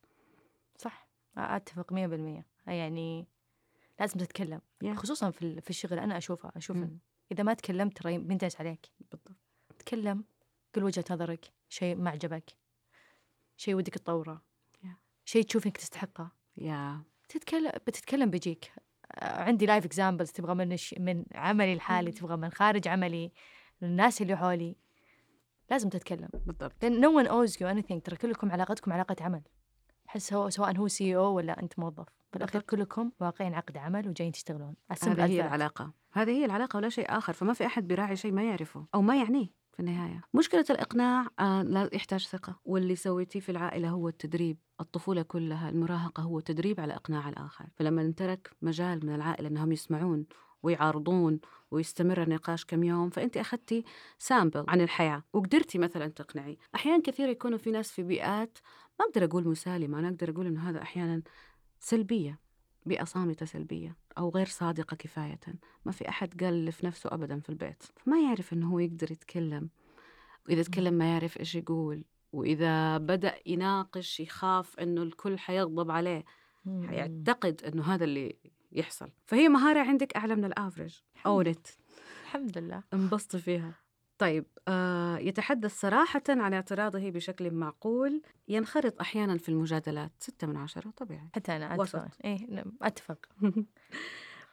[0.83, 1.07] صح.
[1.37, 2.45] أتفق مية بالمية.
[2.67, 3.27] يعني
[3.99, 4.61] لازم تتكلم.
[4.81, 4.93] يا.
[4.93, 6.51] خصوصا في في الشغل أنا أشوفها.
[6.55, 6.83] أشوف مم.
[6.83, 6.97] إن
[7.31, 8.85] إذا ما تكلمت ترى بينتهز عليك.
[8.99, 9.31] بالضبط.
[9.79, 10.23] تكلم
[10.75, 11.45] قل وجهة نظرك.
[11.69, 12.51] شيء ما عجبك.
[13.57, 14.41] شيء ودك تطوره.
[14.83, 14.95] Yeah.
[15.25, 16.31] شيء تشوف إنك تستحقه.
[16.57, 18.71] Yeah تتكلم بتتكلم بيجيك.
[19.11, 20.95] آه، عندي life examples تبغى من الش...
[20.99, 22.17] من عملي الحالي مم.
[22.17, 23.31] تبغى من خارج عملي
[23.83, 24.75] الناس اللي حولي.
[25.71, 26.29] لازم تتكلم.
[26.33, 26.83] بالضبط.
[26.83, 28.01] لأن no one owes you anything.
[28.03, 29.41] ترى كلكم علاقتكم علاقة عمل.
[30.13, 32.05] حس هو سواء هو CEO ولا أنت موظف.
[32.33, 32.61] بالأخير.
[32.61, 34.75] كلكم واقعين عقد عمل وجايين تشتغلون.
[35.03, 35.45] هذه هي that.
[35.45, 35.93] العلاقة.
[36.11, 37.33] هذه هي العلاقة ولا شيء آخر.
[37.33, 40.21] فما في أحد بيراعي شيء ما يعرفه أو ما يعنيه في النهاية.
[40.33, 42.59] مشكلة الإقناع آه لا يحتاج ثقة.
[42.65, 44.57] واللي سويتيه في العائلة هو التدريب.
[44.81, 47.65] الطفولة كلها المراهقة هو تدريب على إقناع الآخر.
[47.75, 50.25] فلما نترك مجال من العائلة أنهم يسمعون
[50.63, 51.39] ويعارضون
[51.71, 53.83] ويستمر النقاش كم يوم فأنت أخذتي
[54.19, 56.57] سامبل عن الحياة وقدرتي مثلا تقنعي.
[56.75, 58.57] أحيانا كثير يكونوا في ناس في بيئات
[58.99, 61.21] ما أقدر أقول مسالمة أنا أقدر أقول إنه هذا أحيانا
[61.79, 62.39] سلبية
[62.85, 65.39] بيئة صامتة سلبية أو غير صادقة كفاية.
[65.85, 67.83] ما في أحد قال في نفسه أبدا في البيت.
[68.05, 69.69] ما يعرف إنه هو يقدر يتكلم.
[70.47, 72.03] وإذا تكلم ما يعرف إيش يقول.
[72.31, 76.25] وإذا بدأ يناقش يخاف إنه الكل حيغضب عليه.
[76.87, 78.35] حيعتقد إنه هذا اللي
[78.71, 79.09] يحصل.
[79.25, 81.67] فهي مهارة عندك أعلى من الأفرج أونت
[82.23, 82.83] الحمد لله.
[82.93, 83.82] انبسطي فيها.
[84.17, 90.11] طيب آه يتحدث صراحة عن اعتراضه بشكل معقول ينخرط أحيانا في المجادلات.
[90.19, 91.29] ستة من عشرة طبيعي.
[91.35, 91.95] حتى أنا وسط.
[91.95, 93.27] اتفق إيه نعم، أتفق.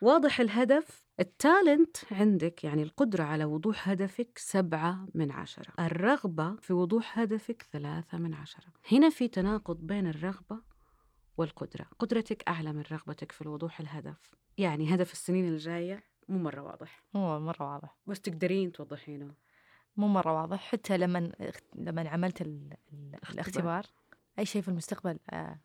[0.03, 1.07] واضح الهدف.
[1.21, 5.73] التالنت عندك يعني القدرة على وضوح هدفك سبعة من عشرة.
[5.81, 8.73] الرغبة في وضوح هدفك ثلاثة من عشرة.
[8.93, 10.61] هنا في تناقض بين الرغبة
[11.37, 11.87] والقدرة.
[11.99, 14.31] قدرتك أعلى من رغبتك في الوضوح الهدف.
[14.59, 17.05] يعني هدف السنين الجاية مو مرة واضح.
[17.15, 17.97] مو مرة واضح.
[18.07, 19.35] بس تقدرين توضحينه.
[19.97, 20.61] مو مرة واضح.
[20.61, 21.33] حتى لما
[21.75, 22.71] لما عملت ال...
[22.93, 23.17] ال...
[23.31, 23.87] الاختبار.
[24.39, 25.59] أي شيء في المستقبل آه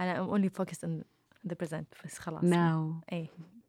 [0.00, 1.02] أنا I'm only focused on
[1.48, 2.44] the present بس خلاص.
[2.44, 3.26] ناو إيه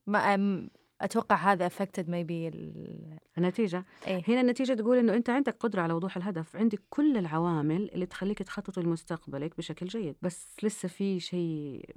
[0.07, 0.69] ما أم...
[1.01, 3.17] أتوقع هذا affected maybe ال...
[3.37, 3.85] النتيجة.
[4.07, 6.55] إيه هنا النتيجة تقول إنه أنت عندك قدرة على وضوح الهدف.
[6.55, 10.15] عندك كل العوامل اللي تخليك تخططي لمستقبلك بشكل جيد.
[10.21, 11.89] بس لسه في شيء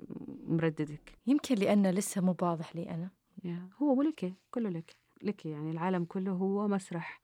[0.46, 1.18] مرددك.
[1.26, 3.11] يمكن لأنه لسه مو واضح لي أنا.
[3.44, 4.96] يا هو مو لك كله لك.
[5.22, 7.20] لك يعني العالم كله هو مسرح.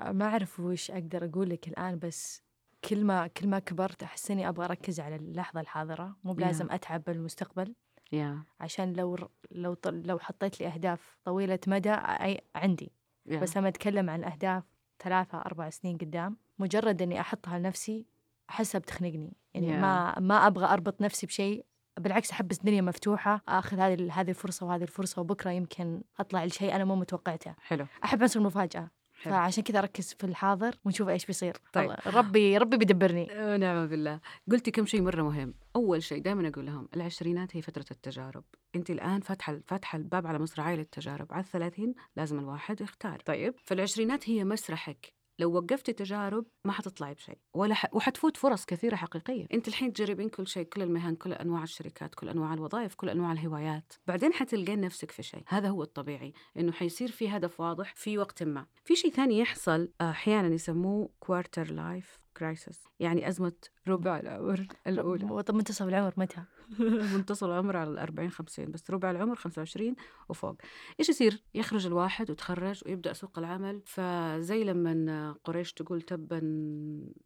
[0.00, 2.42] ما أعرف وش أقدر أقول لك الآن بس
[2.84, 6.16] كل ما كل ما كبرت أحس إني أبغى أركز على اللحظة الحاضرة.
[6.24, 7.74] مو بلازم أتعب بالمستقبل.
[8.12, 9.16] يا عشان لو
[9.50, 12.92] لو لو حطيت لي أهداف طويلة مدى أي عندي.
[13.26, 13.40] يا.
[13.40, 14.64] بس لما أتكلم عن أهداف
[14.98, 18.06] ثلاثة أربع سنين قدام مجرد إني أحطها لنفسي
[18.50, 19.36] أحسها بتخنقني.
[19.54, 19.80] يعني Yeah.
[19.80, 21.64] ما ما أبغى أربط نفسي بشيء.
[21.98, 26.84] بالعكس أحب الدنيا مفتوحة أخذ هذه هذه الفرصة وهذه الفرصة وبكرة يمكن أطلع لشيء أنا
[26.84, 27.54] مو متوقعته.
[27.60, 27.86] حلو.
[28.04, 28.90] أحب عنصر المفاجأة.
[29.22, 29.32] حلو.
[29.32, 31.56] فعشان كذا أركز في الحاضر ونشوف إيش بيصير.
[31.72, 31.90] طيب.
[31.90, 33.28] الله- ربي ربي بيدبرني.
[33.32, 34.20] ونعم بالله.
[34.50, 35.54] قلتي كم شيء مرة مهم.
[35.76, 38.44] أول شيء دائما أقول لهم العشرينات هي فترة التجارب.
[38.76, 41.32] أنت الآن فاتحة فاتحة الباب على مصراعي للتجارب.
[41.32, 43.20] على الثلاثين لازم الواحد يختار.
[43.24, 43.54] طيب.
[43.64, 45.17] فالعشرينات هي مسرحك.
[45.38, 47.94] لو وقفتي تجارب ما حتطلعي بشيء ولا ح...
[47.94, 49.46] وحتفوت فرص كثيرة حقيقية.
[49.52, 53.32] أنت الحين تجربين كل شيء كل المهن كل أنواع الشركات كل أنواع الوظائف كل أنواع
[53.32, 53.92] الهوايات.
[54.06, 55.42] بعدين حتلقين نفسك في شيء.
[55.46, 58.66] هذا هو الطبيعي إنه حيصير في هدف واضح في وقت ما.
[58.84, 63.52] في شيء ثاني يحصل أحيانا يسموه quarter life crisis يعني أزمة
[63.88, 65.42] ربع العمر الأولى.
[65.42, 66.42] طب منتصف العمر متى؟
[67.14, 69.96] منتصف العمر على الأربعين خمسين بس ربع العمر خمسة وعشرين
[70.28, 70.56] وفوق.
[71.00, 73.82] إيش يصير؟ يخرج الواحد وتخرج ويبدأ سوق العمل.
[73.86, 76.40] فزي لما قريش تقول تبا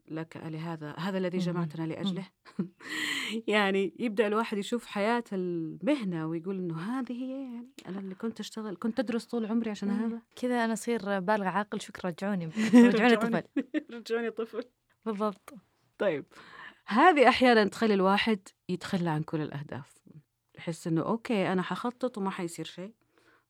[0.08, 1.38] لك لهذا هذا الذي.
[1.38, 1.86] جمعتنا.
[1.86, 2.28] لأجله.
[3.54, 8.76] يعني يبدأ الواحد يشوف حياة المهنة ويقول إنه هذه هي يعني أنا اللي كنت أشتغل
[8.76, 10.22] كنت أدرس طول عمري عشان هذا.
[10.36, 12.46] كذا أنا أصير بالغ عاقل شكرا رجعوني.
[12.74, 13.42] رجعوني طفل.
[13.90, 14.64] رجعوني طفل.
[15.06, 15.54] بالضبط.
[15.98, 16.24] طيب.
[16.86, 19.98] هذه أحيانا تخلي الواحد يتخلى عن كل الأهداف.
[20.54, 22.94] يحس إنه أوكي أنا حخطط وما حيصير شيء.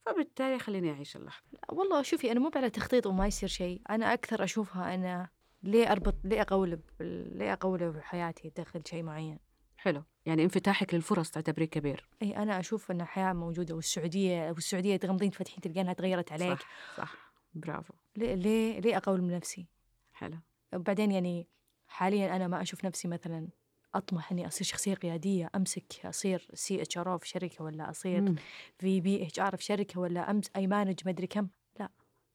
[0.07, 1.45] فبالتالي خليني أعيش اللحظة.
[1.69, 3.83] والله شوفي أنا مو على تخطيط وما يصير شيء.
[3.91, 5.29] أنا أكثر أشوفها أنا
[5.63, 9.39] ليه أربط ليه أقولب ليه أقولب حياتي داخل شيء معين.
[9.77, 10.03] حلو.
[10.27, 12.09] يعني انفتاحك للفرص تعتبريه كبير.
[12.23, 16.59] إي أنا أشوف ان الحياة موجودة والسعودية والسعودية تغمضين تفتحين تلقينها تغيرت عليك.
[16.59, 17.15] صح صح.
[17.55, 17.95] برافو.
[18.17, 19.67] ليه ليه ليه أقول من نفسي
[20.13, 20.39] حلو.
[20.75, 21.49] وبعدين يعني
[21.89, 23.49] حاليا أنا ما أشوف نفسي مثلا
[23.95, 28.35] أطمح إني أصير شخصية قيادية أمسك أصير CHR في شركة ولا أصير مم.
[28.79, 31.49] VP HR في شركة ولا أمس أي manage مدري كم.
[31.81, 31.89] لا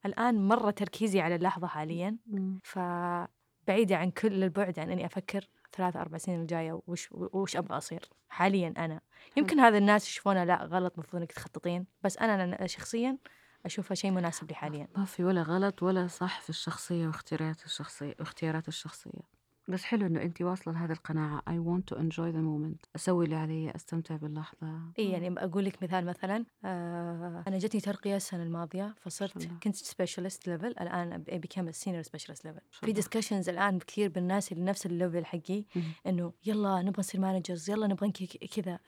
[0.06, 2.18] الآن مرة تركيزي على اللحظة حاليا.
[2.28, 2.60] مم.
[2.64, 8.10] فبعيدة عن كل البعد عن إني أفكر ثلاث أربع سنين الجاية وش وش أبغى أصير
[8.30, 9.02] حاليا أنا.
[9.38, 11.86] يمكن هذا الناس يشوفونه لا غلط المفروض إنك تخططين.
[12.04, 13.18] بس أنا أنا شخصيا
[13.66, 18.16] أشوفها شيء مناسب لي حاليا ما في ولا غلط ولا صح في الشخصية واختيارات الشخصية
[18.20, 19.38] واختيارات الشخصية.
[19.70, 21.40] بس حلو إنه انت واصلة لهذه القناعة.
[21.40, 22.88] I want to enjoy the moment.
[22.96, 24.82] أسوي اللي علي أستمتع باللحظة.
[25.00, 26.46] إي يعني أقول لك مثال مثلا.
[26.66, 29.48] آه أنا جتني ترقية السنة الماضية فصرت.
[29.64, 32.92] كنت specialist level الآن بكم senior specialist level في.
[32.92, 35.66] discussions الآن كثير بالناس اللي نفس ال level حقي.
[36.08, 38.12] إنه يلا نبغى نصير managers يلا نبغى
[38.56, 38.80] كذا.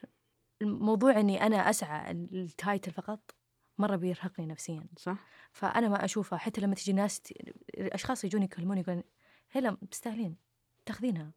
[0.62, 3.34] الموضوع إني أنا أسعى ال title فقط
[3.80, 4.86] مرة بيرهقني نفسيا.
[4.96, 5.18] صح.
[5.52, 6.38] فأنا ما أشوفها.
[6.38, 7.32] حتى لما تجي ناس ت...
[7.78, 9.02] اشخاص يجوني يكلموني يقولون
[9.50, 10.36] هلا تستاهلين
[10.86, 11.32] تاخذينها.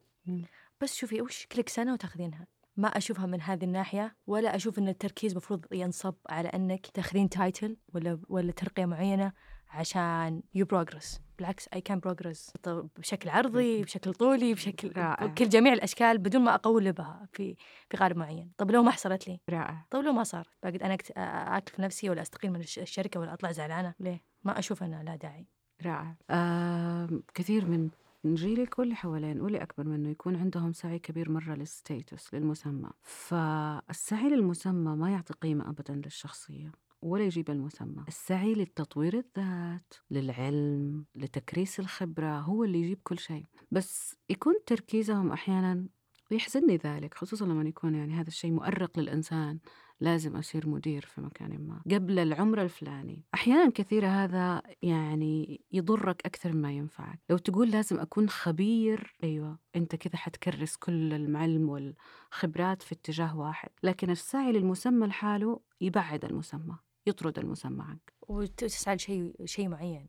[0.82, 5.36] بس شوفي وش كلك سنة وتاخذينها؟ ما أشوفها من هذه الناحية ولا أشوف إن التركيز
[5.36, 9.34] مفروض ينصب على إنك تاخذين title ولا ولا ترقية معينة.
[9.74, 12.54] عشان you progress بالعكس I can progress
[12.98, 15.26] بشكل عرضي بشكل طولي بشكل رائع.
[15.26, 17.56] بكل جميع الأشكال بدون ما اقولبها في
[17.90, 18.52] في قالب معين.
[18.58, 19.86] طب لو ما حصلت لي؟ رائع.
[19.92, 23.34] طيب لو ما صار بقعد أنا أكت- اكلف نفسي ولا أستقيل من الش- الشركة ولا
[23.34, 25.48] أطلع زعلانة؟ ليه؟ ما أشوف انه لا داعي.
[25.86, 26.16] رائع.
[26.30, 27.90] آم، كثير من
[28.24, 32.90] من جيلك واللي حوالين واللي أكبر منه يكون عندهم سعي كبير مرة للستيتس للمسمى.
[33.02, 36.72] فالسعي للمسمى ما يعطي قيمة أبدا للشخصية.
[37.04, 38.04] ولا يجيب المسمى.
[38.08, 43.46] السعي للتطوير الذات للعلم لتكريس الخبرة هو اللي يجيب كل شيء.
[43.72, 45.88] بس يكون تركيزهم أحيانا
[46.32, 49.60] ويحزنني ذلك خصوصا لما يكون يعني هذا الشيء مؤرق للإنسان
[50.00, 51.82] لازم أصير مدير في مكان ما.
[51.96, 57.20] قبل العمر الفلاني أحيانا كثيرة هذا يعني يضرك أكثر مما ينفعك.
[57.30, 63.70] لو تقول لازم أكون خبير أيوة أنت كذا حتكرس كل العلم والخبرات في اتجاه واحد.
[63.84, 66.78] لكن السعي للمسمى لحاله يبعد المسمى.
[67.08, 70.08] يطرد المسمى عنك وتسعى لشيء شيء معين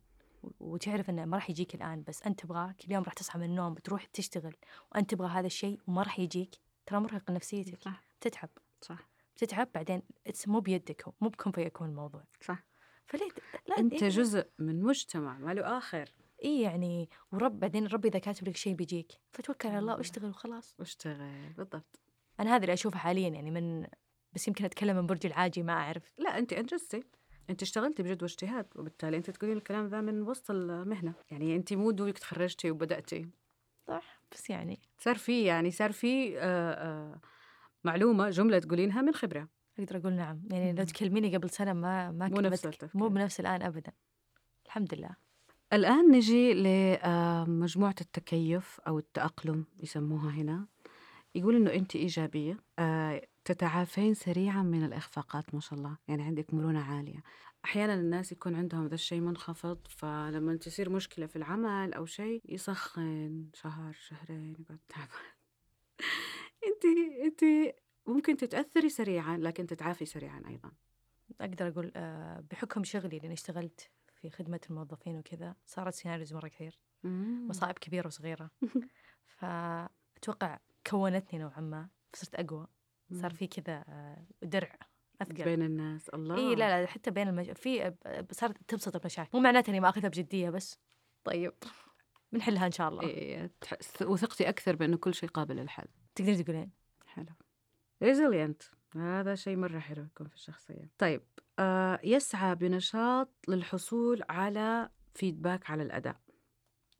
[0.59, 3.73] وتعرف إنه ما راح يجيك الآن بس أنت تبغاه كل يوم راح تصحى من النوم
[3.73, 4.55] بتروح تشتغل
[4.91, 6.55] وأنت تبغى هذا الشيء وما راح يجيك
[6.85, 7.81] ترى مرهق لنفسيتك.
[7.81, 8.03] صح.
[8.21, 8.49] تتعب.
[8.81, 9.09] صح.
[9.35, 10.01] تتعب بعدين
[10.47, 12.23] مو بيدك هو مو بكون فيكون الموضوع.
[12.41, 12.65] صح.
[13.05, 13.29] فليه
[13.67, 14.09] لا أنت إيه.
[14.09, 16.09] جزء من مجتمع ما له آخر.
[16.43, 19.11] اي يعني ورب بعدين ربي إذا كاتب لك شيء بيجيك.
[19.31, 19.95] فتوكل على الله.
[19.95, 20.75] واشتغل وخلاص.
[20.79, 21.99] واشتغل بالضبط.
[22.39, 23.87] أنا هذا اللي أشوفه حاليا يعني من
[24.35, 26.03] بس يمكن أتكلم من برج العاجي ما أعرف.
[26.17, 27.03] لا انت انجزتي
[27.49, 31.13] انت اشتغلتي بجد واجتهاد وبالتالي انت تقولين الكلام ذا من وسط المهنة.
[31.31, 33.29] يعني انت مو دوبك تخرجتي وبداتي
[33.87, 37.19] صح بس يعني صار في يعني صار في آه، آه،
[37.83, 39.47] معلومة جملة تقولينها من خبرة.
[39.79, 40.41] أقدر أقول نعم.
[40.51, 40.83] يعني لو.
[40.83, 42.65] تكلميني قبل سنة ما ما مو نفس.
[42.65, 42.89] التفكير.
[43.01, 43.91] مو بنفس الآن ابدا.
[44.65, 45.15] الحمد لله.
[45.73, 50.67] الآن نجي لمجموعه التكيف أو التأقلم يسموها هنا.
[51.35, 55.97] يقول إنه انت إيجابية آه، تتعافين سريعا من الإخفاقات ما شاء الله.
[56.07, 57.23] يعني عندك مرونة عالية.
[57.65, 63.49] أحيانا الناس يكون عندهم ذا الشيء منخفض فلما تصير مشكلة في العمل أو شيء يسخن
[63.53, 65.09] شهر شهرين يقعد تعبان.
[66.67, 66.85] انت
[67.23, 67.73] انت
[68.07, 70.71] ممكن تتأثري سريعا لكن تتعافي سريعا أيضا.
[71.41, 73.89] أقدر أقول آه، بحكم شغلي لأني اشتغلت
[74.21, 76.79] في خدمة الموظفين وكذا صارت scenarios مرة كثير.
[77.47, 78.51] مصائب كبيرة وصغيرة.
[79.37, 82.67] فأتوقع كونتني نوعا ما فصرت أقوى.
[83.13, 84.75] صار في كذا آه، درع
[85.21, 85.43] أثقل.
[85.43, 86.09] بين الناس.
[86.09, 86.37] الله.
[86.37, 87.51] إي لا لا حتى بين المج...
[87.51, 87.93] في
[88.31, 90.79] صارت تبسط المشاكل مو معناته إني ما أخذها بجدية بس.
[91.23, 91.53] طيب.
[92.31, 93.01] بنحلها إن شاء الله.
[93.03, 93.51] إيه
[94.01, 95.87] وثقتي أكثر بأنه كل شيء قابل للحل.
[96.15, 96.71] تقدرين تقولين؟
[97.05, 97.25] حلو.
[98.03, 98.63] resilient
[98.95, 100.91] هذا شيء مرة حلو يكون في الشخصية.
[100.97, 101.21] طيب
[101.59, 106.19] آه يسعى بنشاط للحصول على feedback على الأداء.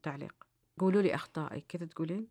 [0.03, 0.35] تعليق.
[0.79, 2.27] قولوا لي أخطائي كذا تقولين؟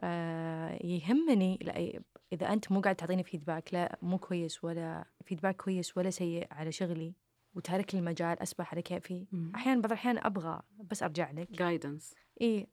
[0.00, 2.02] آه يهمني لا
[2.32, 6.72] إذا أنت مو قاعد تعطيني feedback لا مو كويس ولا feedback كويس ولا سيء على
[6.72, 7.14] شغلي
[7.54, 9.26] وتارك لي المجال اسبح على كيفي.
[9.54, 11.52] أحيانا بعض الأحيان أبغى بس أرجع لك.
[11.52, 12.66] guidance إي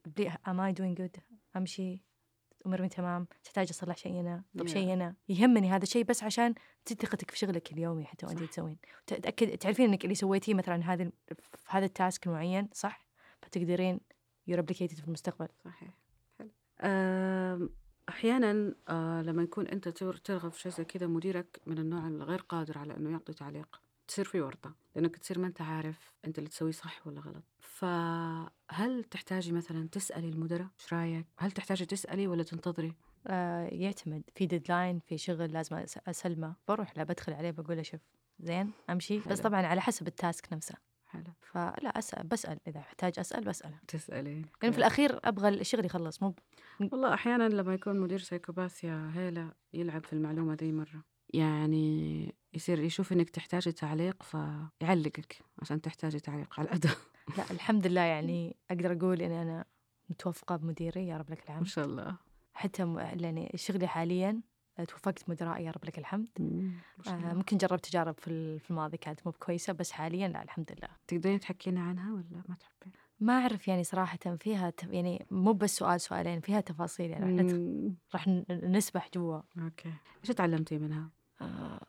[0.47, 1.17] am I doing good
[1.57, 2.03] أمشي
[2.65, 4.71] اموري تمام تحتاج أصلح شيء هنا؟ طب Yeah.
[4.71, 5.15] شيء هنا.
[5.29, 6.53] يهمني هذا الشيء بس عشان
[6.85, 8.43] تزيد ثقتك في شغلك اليومي حتى وأنت.
[8.43, 8.77] تسوين.
[9.07, 13.07] تأكد تعرفين إنك اللي سويتيه مثلا هذا في هذا ال task المعين صح؟
[13.41, 13.99] فتقدرين
[14.47, 15.47] you replicate it في المستقبل.
[15.65, 15.97] صحيح.
[16.39, 17.69] حلو.
[18.09, 22.07] آم، أحيانا آه لما يكون أنت تر- ترغب في شيء زي كذا مديرك من النوع
[22.07, 26.37] الغير قادر على إنه يعطي تعليق تصير في ورطة لأنك تصير ما أنت عارف أنت
[26.37, 27.43] اللي تسويه صح ولا غلط.
[27.59, 32.93] فهل تحتاجي مثلا تسألي المدراء إيش رأيك؟ هل تحتاجي تسألي ولا تنتظري؟
[33.27, 34.23] آه يعتمد.
[34.35, 36.55] في deadline في شغل لازم أس- أسلمه.
[36.67, 37.99] بروح له بدخل عليه بقول له شوف
[38.39, 39.17] زين أمشي.
[39.19, 39.35] بس حلو.
[39.49, 40.75] طبعا على حسب ال task نفسه.
[41.13, 41.23] حلو.
[41.41, 43.79] فلا أسأل بسأل إذا احتاج أسأل بسأله.
[43.87, 44.77] تسالي لأن في كويس.
[44.77, 46.35] الأخير أبغى الشغل يخلص مو
[46.79, 51.03] والله أحيانا لما يكون مدير سايكوباث يا هيلا يلعب في المعلومة ذي مرة.
[51.33, 56.97] يعني يصير يشوف إنك تحتاجي تعليق فيعلقك عشان تحتاجي تعليق على الاداء
[57.37, 59.65] لا الحمد لله يعني أقدر أقول إني أنا
[60.09, 62.17] متوفقة بمديري يا رب لك ما الحمد شاء الله.
[62.53, 62.95] حتى.
[63.19, 64.41] يعني شغلي حاليا
[64.77, 67.33] توفقت مدرائي يا رب لك الحمد آه الله.
[67.33, 70.87] ممكن جربت تجارب في ال- في الماضي كانت مو كويسه بس حاليا لا الحمد لله
[71.07, 74.89] تقدرين تحكينا عنها ولا ما تحبين؟ ما أعرف يعني صراحة فيها تف...
[74.89, 77.95] يعني مو بس سؤال سؤالين فيها تفاصيل يعني مم.
[78.13, 79.93] راح نسبح جوا okay
[80.23, 81.09] إيش تعلمتي منها؟
[81.41, 81.79] آه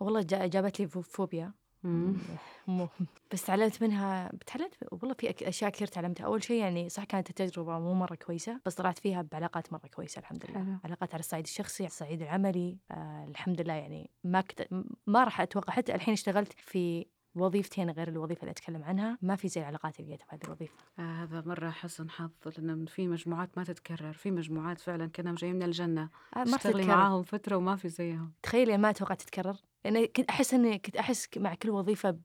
[0.00, 1.52] والله جا- جابت لي فو- فوبيا
[3.32, 6.24] بس تعلمت منها تعلمت والله في أشياء كثير تعلمتها.
[6.26, 10.18] أول شيء يعني صح كانت التجربة مو مرة كويسة بس طلعت فيها بعلاقات مرة كويسة
[10.18, 10.58] الحمد لله.
[10.64, 10.76] حلو.
[10.84, 12.78] علاقات على الصعيد الشخصي على الصعيد العملي.
[12.90, 14.68] آه الحمد لله يعني ما كت...
[15.06, 15.72] ما راح أتوقع.
[15.72, 19.18] حتى الحين اشتغلت في وظيفتين غير الوظيفة اللي أتكلم عنها.
[19.22, 20.74] ما في زي العلاقات اللي لقيتها في هذه الوظيفة.
[20.98, 24.12] آه هذا مرة حسن حظ لأن في مجموعات ما تتكرر.
[24.12, 26.08] في مجموعات فعلا كأنهم جايين من الجنة.
[26.36, 26.96] آه ما تشتغلي تتكرر.
[26.96, 28.32] معاهم فترة وما في زيهم.
[28.42, 29.56] تخيلي ما أتوقع تتكرر.
[29.84, 32.18] لأن كنت أحس إني كنت أحس مع كل وظيفة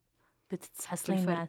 [0.52, 1.48] بتتحصلين مع.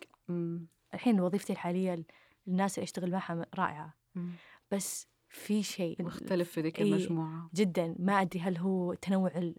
[0.94, 2.04] الحين وظيفتي الحالية
[2.48, 4.30] الناس اللي أشتغل معها رائعة مم.
[4.70, 6.80] بس في شيء مختلف في ذيك.
[6.80, 9.52] المجموعة جدا ما أدري هل هو تنوع.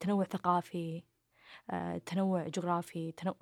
[0.00, 1.02] تنوع ثقافي
[1.70, 3.36] آه، تنوع جغرافي تنوع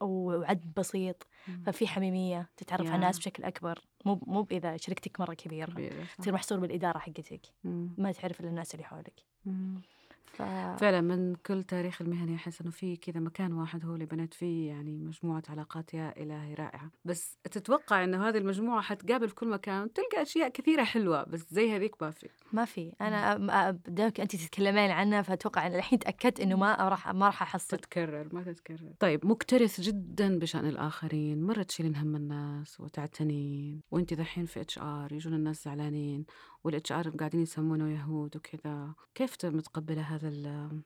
[0.00, 1.62] وعد بسيط مم.
[1.66, 2.94] ففي حميمية تتعرف على.
[2.94, 5.72] الناس بشكل أكبر مو مو اذا شركتك مرة كبيرة.
[6.18, 7.94] تصير محصور بالإدارة حقتك مم.
[7.98, 9.82] ما تعرف إلا الناس اللي حولك مم.
[10.26, 10.42] ف...
[10.80, 14.68] فعلا من كل تاريخ المهني أحس إنه في كذا مكان واحد هو اللي بنيت فيه
[14.68, 16.90] يعني مجموعة علاقات يا إلهي رائعة.
[17.04, 21.76] بس تتوقع إنه هذه المجموعة حتقابل في كل مكان؟ وتلقى أشياء كثيرة حلوة بس زي
[21.76, 22.28] هذيك ما في.
[22.52, 22.92] ما في.
[23.00, 27.76] أنا دامك انت تتكلمين عنها فأتوقع إن الحين تأكدت إنه ما راح ما راح أحصل.
[27.76, 28.92] تتكرر ما تتكرر.
[28.98, 31.42] طيب مكترث جدا بشأن الآخرين.
[31.42, 36.24] مرة تشيلين هم الناس وتعتنين وانت دحين في HR يجون الناس زعلانين.
[36.64, 38.94] وال HR قاعدين يسمونه يهود وكذا.
[39.14, 40.82] كيف متقبلة هذا ال-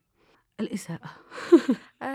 [0.60, 1.10] الإساءة؟
[2.02, 2.06] آه.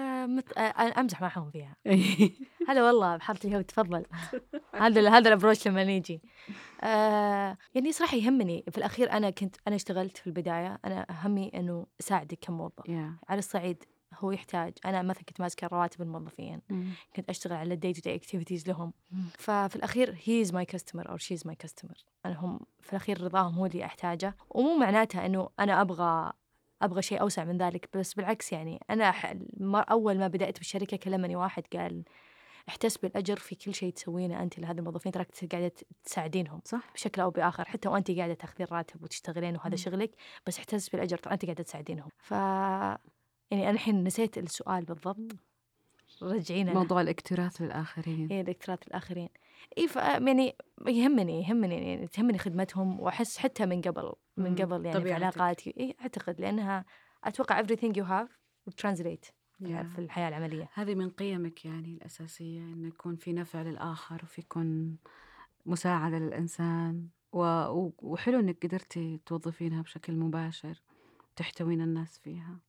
[0.57, 1.75] آه أنا أمزح معهم فيها.
[2.67, 4.05] هلا والله بحارة اليهود تفضل.
[4.75, 6.21] هذا هذا ال approach لما نيجي.
[6.81, 8.63] آه يعني صراحة يهمني.
[8.71, 10.79] في الأخير أنا كنت أنا اشتغلت في البداية.
[10.85, 12.89] أنا همي إنه أساعدك كموظف.
[13.29, 13.83] على الصعيد.
[14.19, 14.73] هو يحتاج.
[14.85, 16.61] أنا مثلا كنت ماسكة رواتب الموظفين
[17.15, 18.93] كنت أشتغل على ال day to day activities لهم
[19.37, 23.21] ففي الأخير he is my customer أو she is my customer أنا هم في الأخير
[23.21, 24.35] رضاهم هو اللي أحتاجه.
[24.49, 26.31] ومو معناتها إنه أنا أبغى
[26.81, 29.13] أبغى شيء أوسع من ذلك بس بالعكس يعني أنا
[29.75, 32.03] أول ما بدأت بالشركة كلمني واحد قال
[32.69, 35.71] احتسبي الاجر في كل شيء تسوينه أنت لهذه الموظفين تراك قاعدة
[36.03, 36.61] تساعدينهم.
[36.65, 36.91] صح.
[36.93, 37.65] بشكل أو بآخر.
[37.65, 39.75] حتى وأنت قاعدة تاخذين راتب وتشتغلين وهذا مم.
[39.75, 40.11] شغلك
[40.47, 42.09] بس احتسبي الاجر ترى أنت قاعدة تساعدينهم.
[42.17, 42.33] ف
[43.51, 45.35] يعني أنا الحين نسيت السؤال بالضبط.
[46.21, 48.31] رجعينا موضوع الاكتراث للآخرين.
[48.31, 49.29] هي دكتورات الآخرين
[49.77, 50.55] إي ف يعني
[50.87, 54.55] يهمني يهمني يعني تهمني خدمتهم وأحس حتى من قبل من.
[54.55, 55.13] قبل يعني في.
[55.13, 55.73] علاقاتي.
[55.79, 56.85] إي أعتقد لأنها
[57.23, 58.29] أتوقع everything you have
[58.81, 59.31] translate
[59.61, 59.83] يا.
[59.83, 60.69] في الحياة العملية.
[60.73, 64.97] هذه من قيمك يعني الأساسية إنه يكون في نفع للآخر وفي يكون
[65.65, 67.07] مساعدة للإنسان.
[67.33, 67.43] و...
[68.01, 70.81] وحلو إنك قدرتي توظفينها بشكل مباشر
[71.35, 72.59] تحتوين الناس فيها.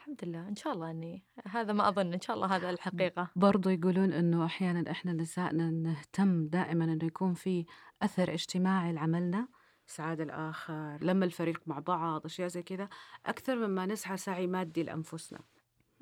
[0.00, 3.70] الحمد لله إن شاء الله أني هذا ما أظن إن شاء الله هذا الحقيقة برضو
[3.70, 7.66] يقولون إنه أحيانا إحنا نسائنا نهتم دائما إنه يكون في
[8.02, 9.48] أثر اجتماعي لعملنا
[9.86, 12.88] سعادة الآخر لما الفريق مع بعض أشياء زي كذا
[13.26, 15.40] أكثر مما نسعى سعي مادي لأنفسنا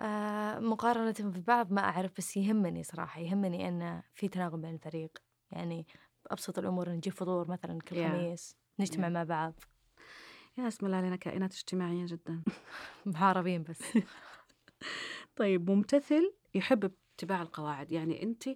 [0.01, 5.19] آه مقارنة ببعض ما أعرف بس يهمني صراحة يهمني أن في تناغم بين الفريق
[5.51, 5.87] يعني
[6.25, 8.11] بأبسط الأمور نجيب فطور مثلا كل Yeah.
[8.11, 9.11] خميس نجتمع Yeah.
[9.11, 9.55] مع بعض
[10.59, 12.43] يا اسم الله علينا كائنات اجتماعية جدا.
[13.07, 13.83] محاربين بس.
[15.37, 17.93] طيب ممتثل يحب اتباع القواعد.
[17.93, 18.49] يعني انت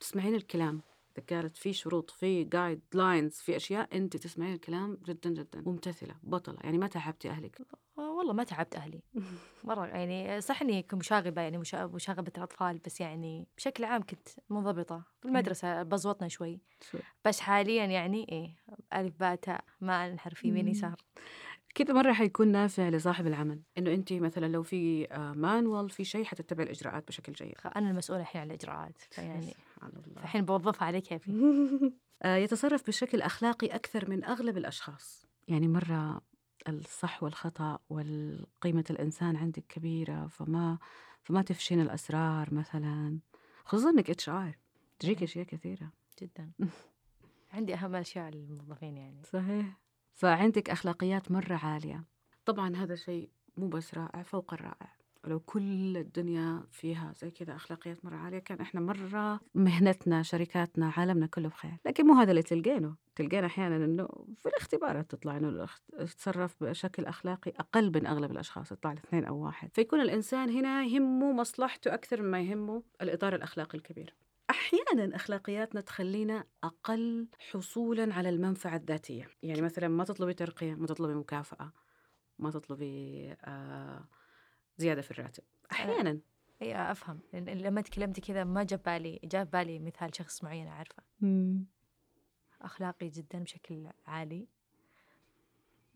[0.00, 0.82] تسمعين الكلام.
[1.26, 5.62] كانت في شروط في جايد لاينز في أشياء أنت تسمعين الكلام جدا جدا.
[5.66, 6.58] ممتثلة بطلة.
[6.64, 7.60] يعني ما تعبتي أهلك؟
[7.98, 9.02] آه، والله ما تعبت أهلي.
[9.64, 15.02] مرة يعني صح إني كمشاغبه يعني مشا- مشاغبة الأطفال بس يعني بشكل عام كنت منضبطة.
[15.20, 16.60] في المدرسة بزوطنا شوي.
[17.24, 18.56] بس حاليا يعني إيه
[19.00, 20.68] ألف باء تاء ما أنحرف يمين.
[20.68, 20.96] يسار.
[21.74, 25.06] كذا مرة حيكون نافع لصاحب العمل إنه أنت مثلا لو في
[25.36, 27.54] مانوال في شيء حتتبع الإجراءات بشكل جيد.
[27.76, 29.54] أنا المسؤولة الحين عن الإجراءات فيعني
[30.16, 31.32] الحين بوظفها على كيفي
[32.22, 35.26] آه، يتصرف بشكل أخلاقي أكثر من أغلب الأشخاص.
[35.48, 36.20] يعني مرة
[36.68, 40.78] الصح والخطأ وقيمة الإنسان عندك كبيرة فما
[41.22, 43.18] فما تفشين الأسرار مثلا.
[43.64, 44.58] خصوصا إنك HR
[44.98, 45.92] تجيك أشياء كثيرة.
[46.22, 46.50] جدا.
[47.52, 49.22] عندي أهم أشياء للموظفين يعني.
[49.22, 49.80] صحيح.
[50.20, 52.04] فعندك أخلاقيات مرة عالية.
[52.44, 54.96] طبعا هذا شيء مو بس رائع فوق الرائع.
[55.24, 61.26] ولو كل الدنيا فيها زي كذا أخلاقيات مرة عالية كان إحنا مرة مهنتنا شركاتنا عالمنا
[61.26, 61.76] كله بخير.
[61.86, 62.96] لكن مو هذا اللي تلقينه.
[63.16, 68.92] تلقينا أحيانا إنه في الاختبارات تطلع الاخت- يتصرف بشكل أخلاقي أقل من أغلب الأشخاص يطلع
[68.92, 69.70] الاثنين أو واحد.
[69.74, 74.14] فيكون الإنسان هنا يهمه مصلحته أكثر مما يهمه الإطار الأخلاقي الكبير.
[74.50, 79.28] أحيانا أخلاقياتنا تخلينا أقل حصولا على المنفعة الذاتية.
[79.42, 81.72] يعني مثلا ما تطلبي ترقية ما تطلبي مكافأة
[82.38, 84.08] ما تطلبي آه
[84.78, 85.42] زيادة في الراتب.
[85.72, 86.20] أحيانا.
[86.62, 87.20] إي أفهم.
[87.32, 91.02] لأن لما تكلمتي كذا ما جاب بالي جاب بالي مثال شخص معين أعرفه.
[92.62, 94.48] أخلاقي جدا بشكل عالي.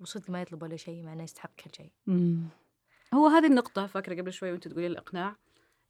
[0.01, 1.93] وصدق ما يطلب ولا شيء مع إنه يستحق كل شيء.
[3.15, 5.37] هو هذه النقطة فاكرة قبل شوي وأنت تقولين الإقناع؟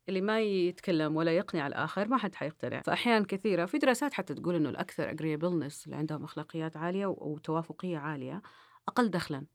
[0.09, 2.83] اللي ما يتكلم ولا يقنع الآخر ما حد حيقتنع.
[2.83, 8.43] فأحيان كثيرة في دراسات حتى تقول إنه الأكثر agreeableness اللي عندهم أخلاقيات عالية وتوافقية عالية
[8.89, 9.47] أقل دخلا.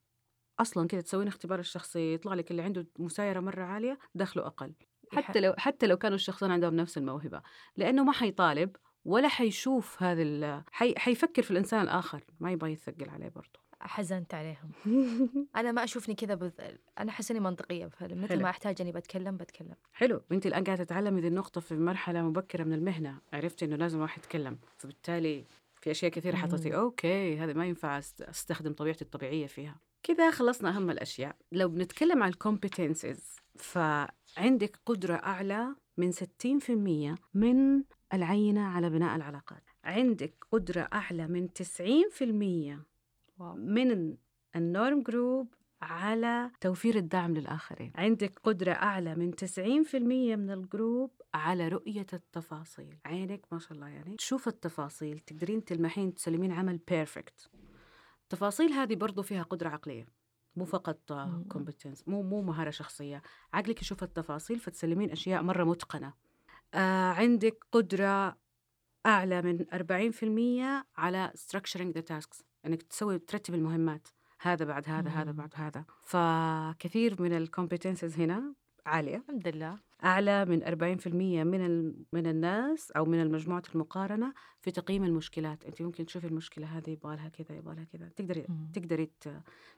[0.60, 4.74] أصلا كذا تسوين اختبار الشخصي يطلع لك اللي عنده مسايرة مرة عالية دخله أقل.
[5.12, 7.42] حتى لو حتى لو كانوا الشخصين عندهم نفس الموهبة.
[7.78, 8.76] لأنه ما حيطالب
[9.06, 10.94] ولا حيشوف هذا حي...
[10.98, 13.69] حيفكر في الإنسان الآخر ما يبغى يثقل عليه برضه.
[13.82, 14.72] حزنت عليهم.
[15.56, 16.52] أنا ما أشوفني كذا بذ...
[17.00, 18.42] أنا أحس إني منطقية فمثل.
[18.42, 19.76] ما احتاج اني بتكلم بتكلم.
[19.94, 20.22] حلو.
[20.32, 23.22] وانت الآن قاعدة تتعلمي ذي النقطة في مرحلة مبكرة من المهنة.
[23.34, 24.58] عرفتي إنه لازم واحد يتكلم.
[24.78, 25.46] فبالتالي
[25.82, 26.76] في أشياء كثيرة حطيتي.
[26.76, 29.76] okay هذا ما ينفع أستخدم طبيعتي الطبيعية فيها.
[30.04, 31.36] كذا خلصنا أهم الأشياء.
[31.52, 36.20] لو بنتكلم عن ال competencies فعندك قدرة أعلى من 60%
[37.34, 39.64] من العينة على بناء العلاقات.
[39.84, 41.62] عندك قدرة أعلى من 90%
[42.22, 42.80] wow
[43.42, 44.18] من
[44.56, 47.92] ال norm group على توفير الدعم للآخرين.
[47.96, 52.98] عندك قدرة أعلى من 90% من ال group على رؤية التفاصيل.
[53.06, 54.16] عينك ما شاء الله يعني.
[54.16, 55.20] تشوف التفاصيل.
[55.20, 57.50] تقدرين تلمحين تسلمين عمل perfect
[58.24, 60.08] التفاصيل هذه برضو فيها قدرة عقلية.
[60.56, 61.14] مو فقط.
[61.52, 63.22] competence مو مو مهارة شخصية.
[63.54, 66.14] عقلك يشوف التفاصيل فتسلمين أشياء مرة متقنة.
[66.74, 68.38] آه عندك قدرة
[69.06, 72.49] أعلى من 40% على structuring the tasks.
[72.70, 74.08] إنك تسوي ترتب المهمات.
[74.42, 75.38] هذا بعد هذا هذا مم.
[75.38, 75.86] بعد هذا.
[76.04, 78.54] فكثير من الكومبتنسز هنا
[78.86, 79.18] عالية.
[79.18, 79.80] الحمد لله.
[80.04, 85.66] أعلى من 40% من من الناس أو من المجموعة المقارنة في تقييم المشكلات.
[85.66, 88.10] أنت ممكن تشوفي المشكلة هذه يبغى لها كذا يبغى لها كذا.
[88.16, 88.72] تقدري مم.
[88.74, 89.12] تقدري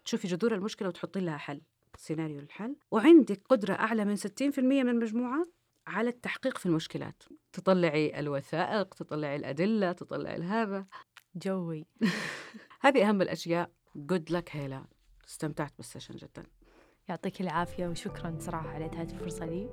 [0.05, 1.61] تشوفي جذور المشكلة وتحطي لها حل
[1.97, 5.45] سيناريو للحل وعندك قدرة أعلى من 60% من المجموعة
[5.87, 7.23] على التحقيق في المشكلات.
[7.53, 10.85] تطلعي الوثائق تطلعي الأدلة تطلعي هذا
[11.35, 11.85] جوي.
[12.81, 13.71] هذه أهم الأشياء.
[13.95, 14.85] good luck هيلا.
[15.27, 16.43] استمتعت بال session جدا.
[17.09, 19.69] يعطيك العافية وشكرا صراحة على هذه الفرصة لي.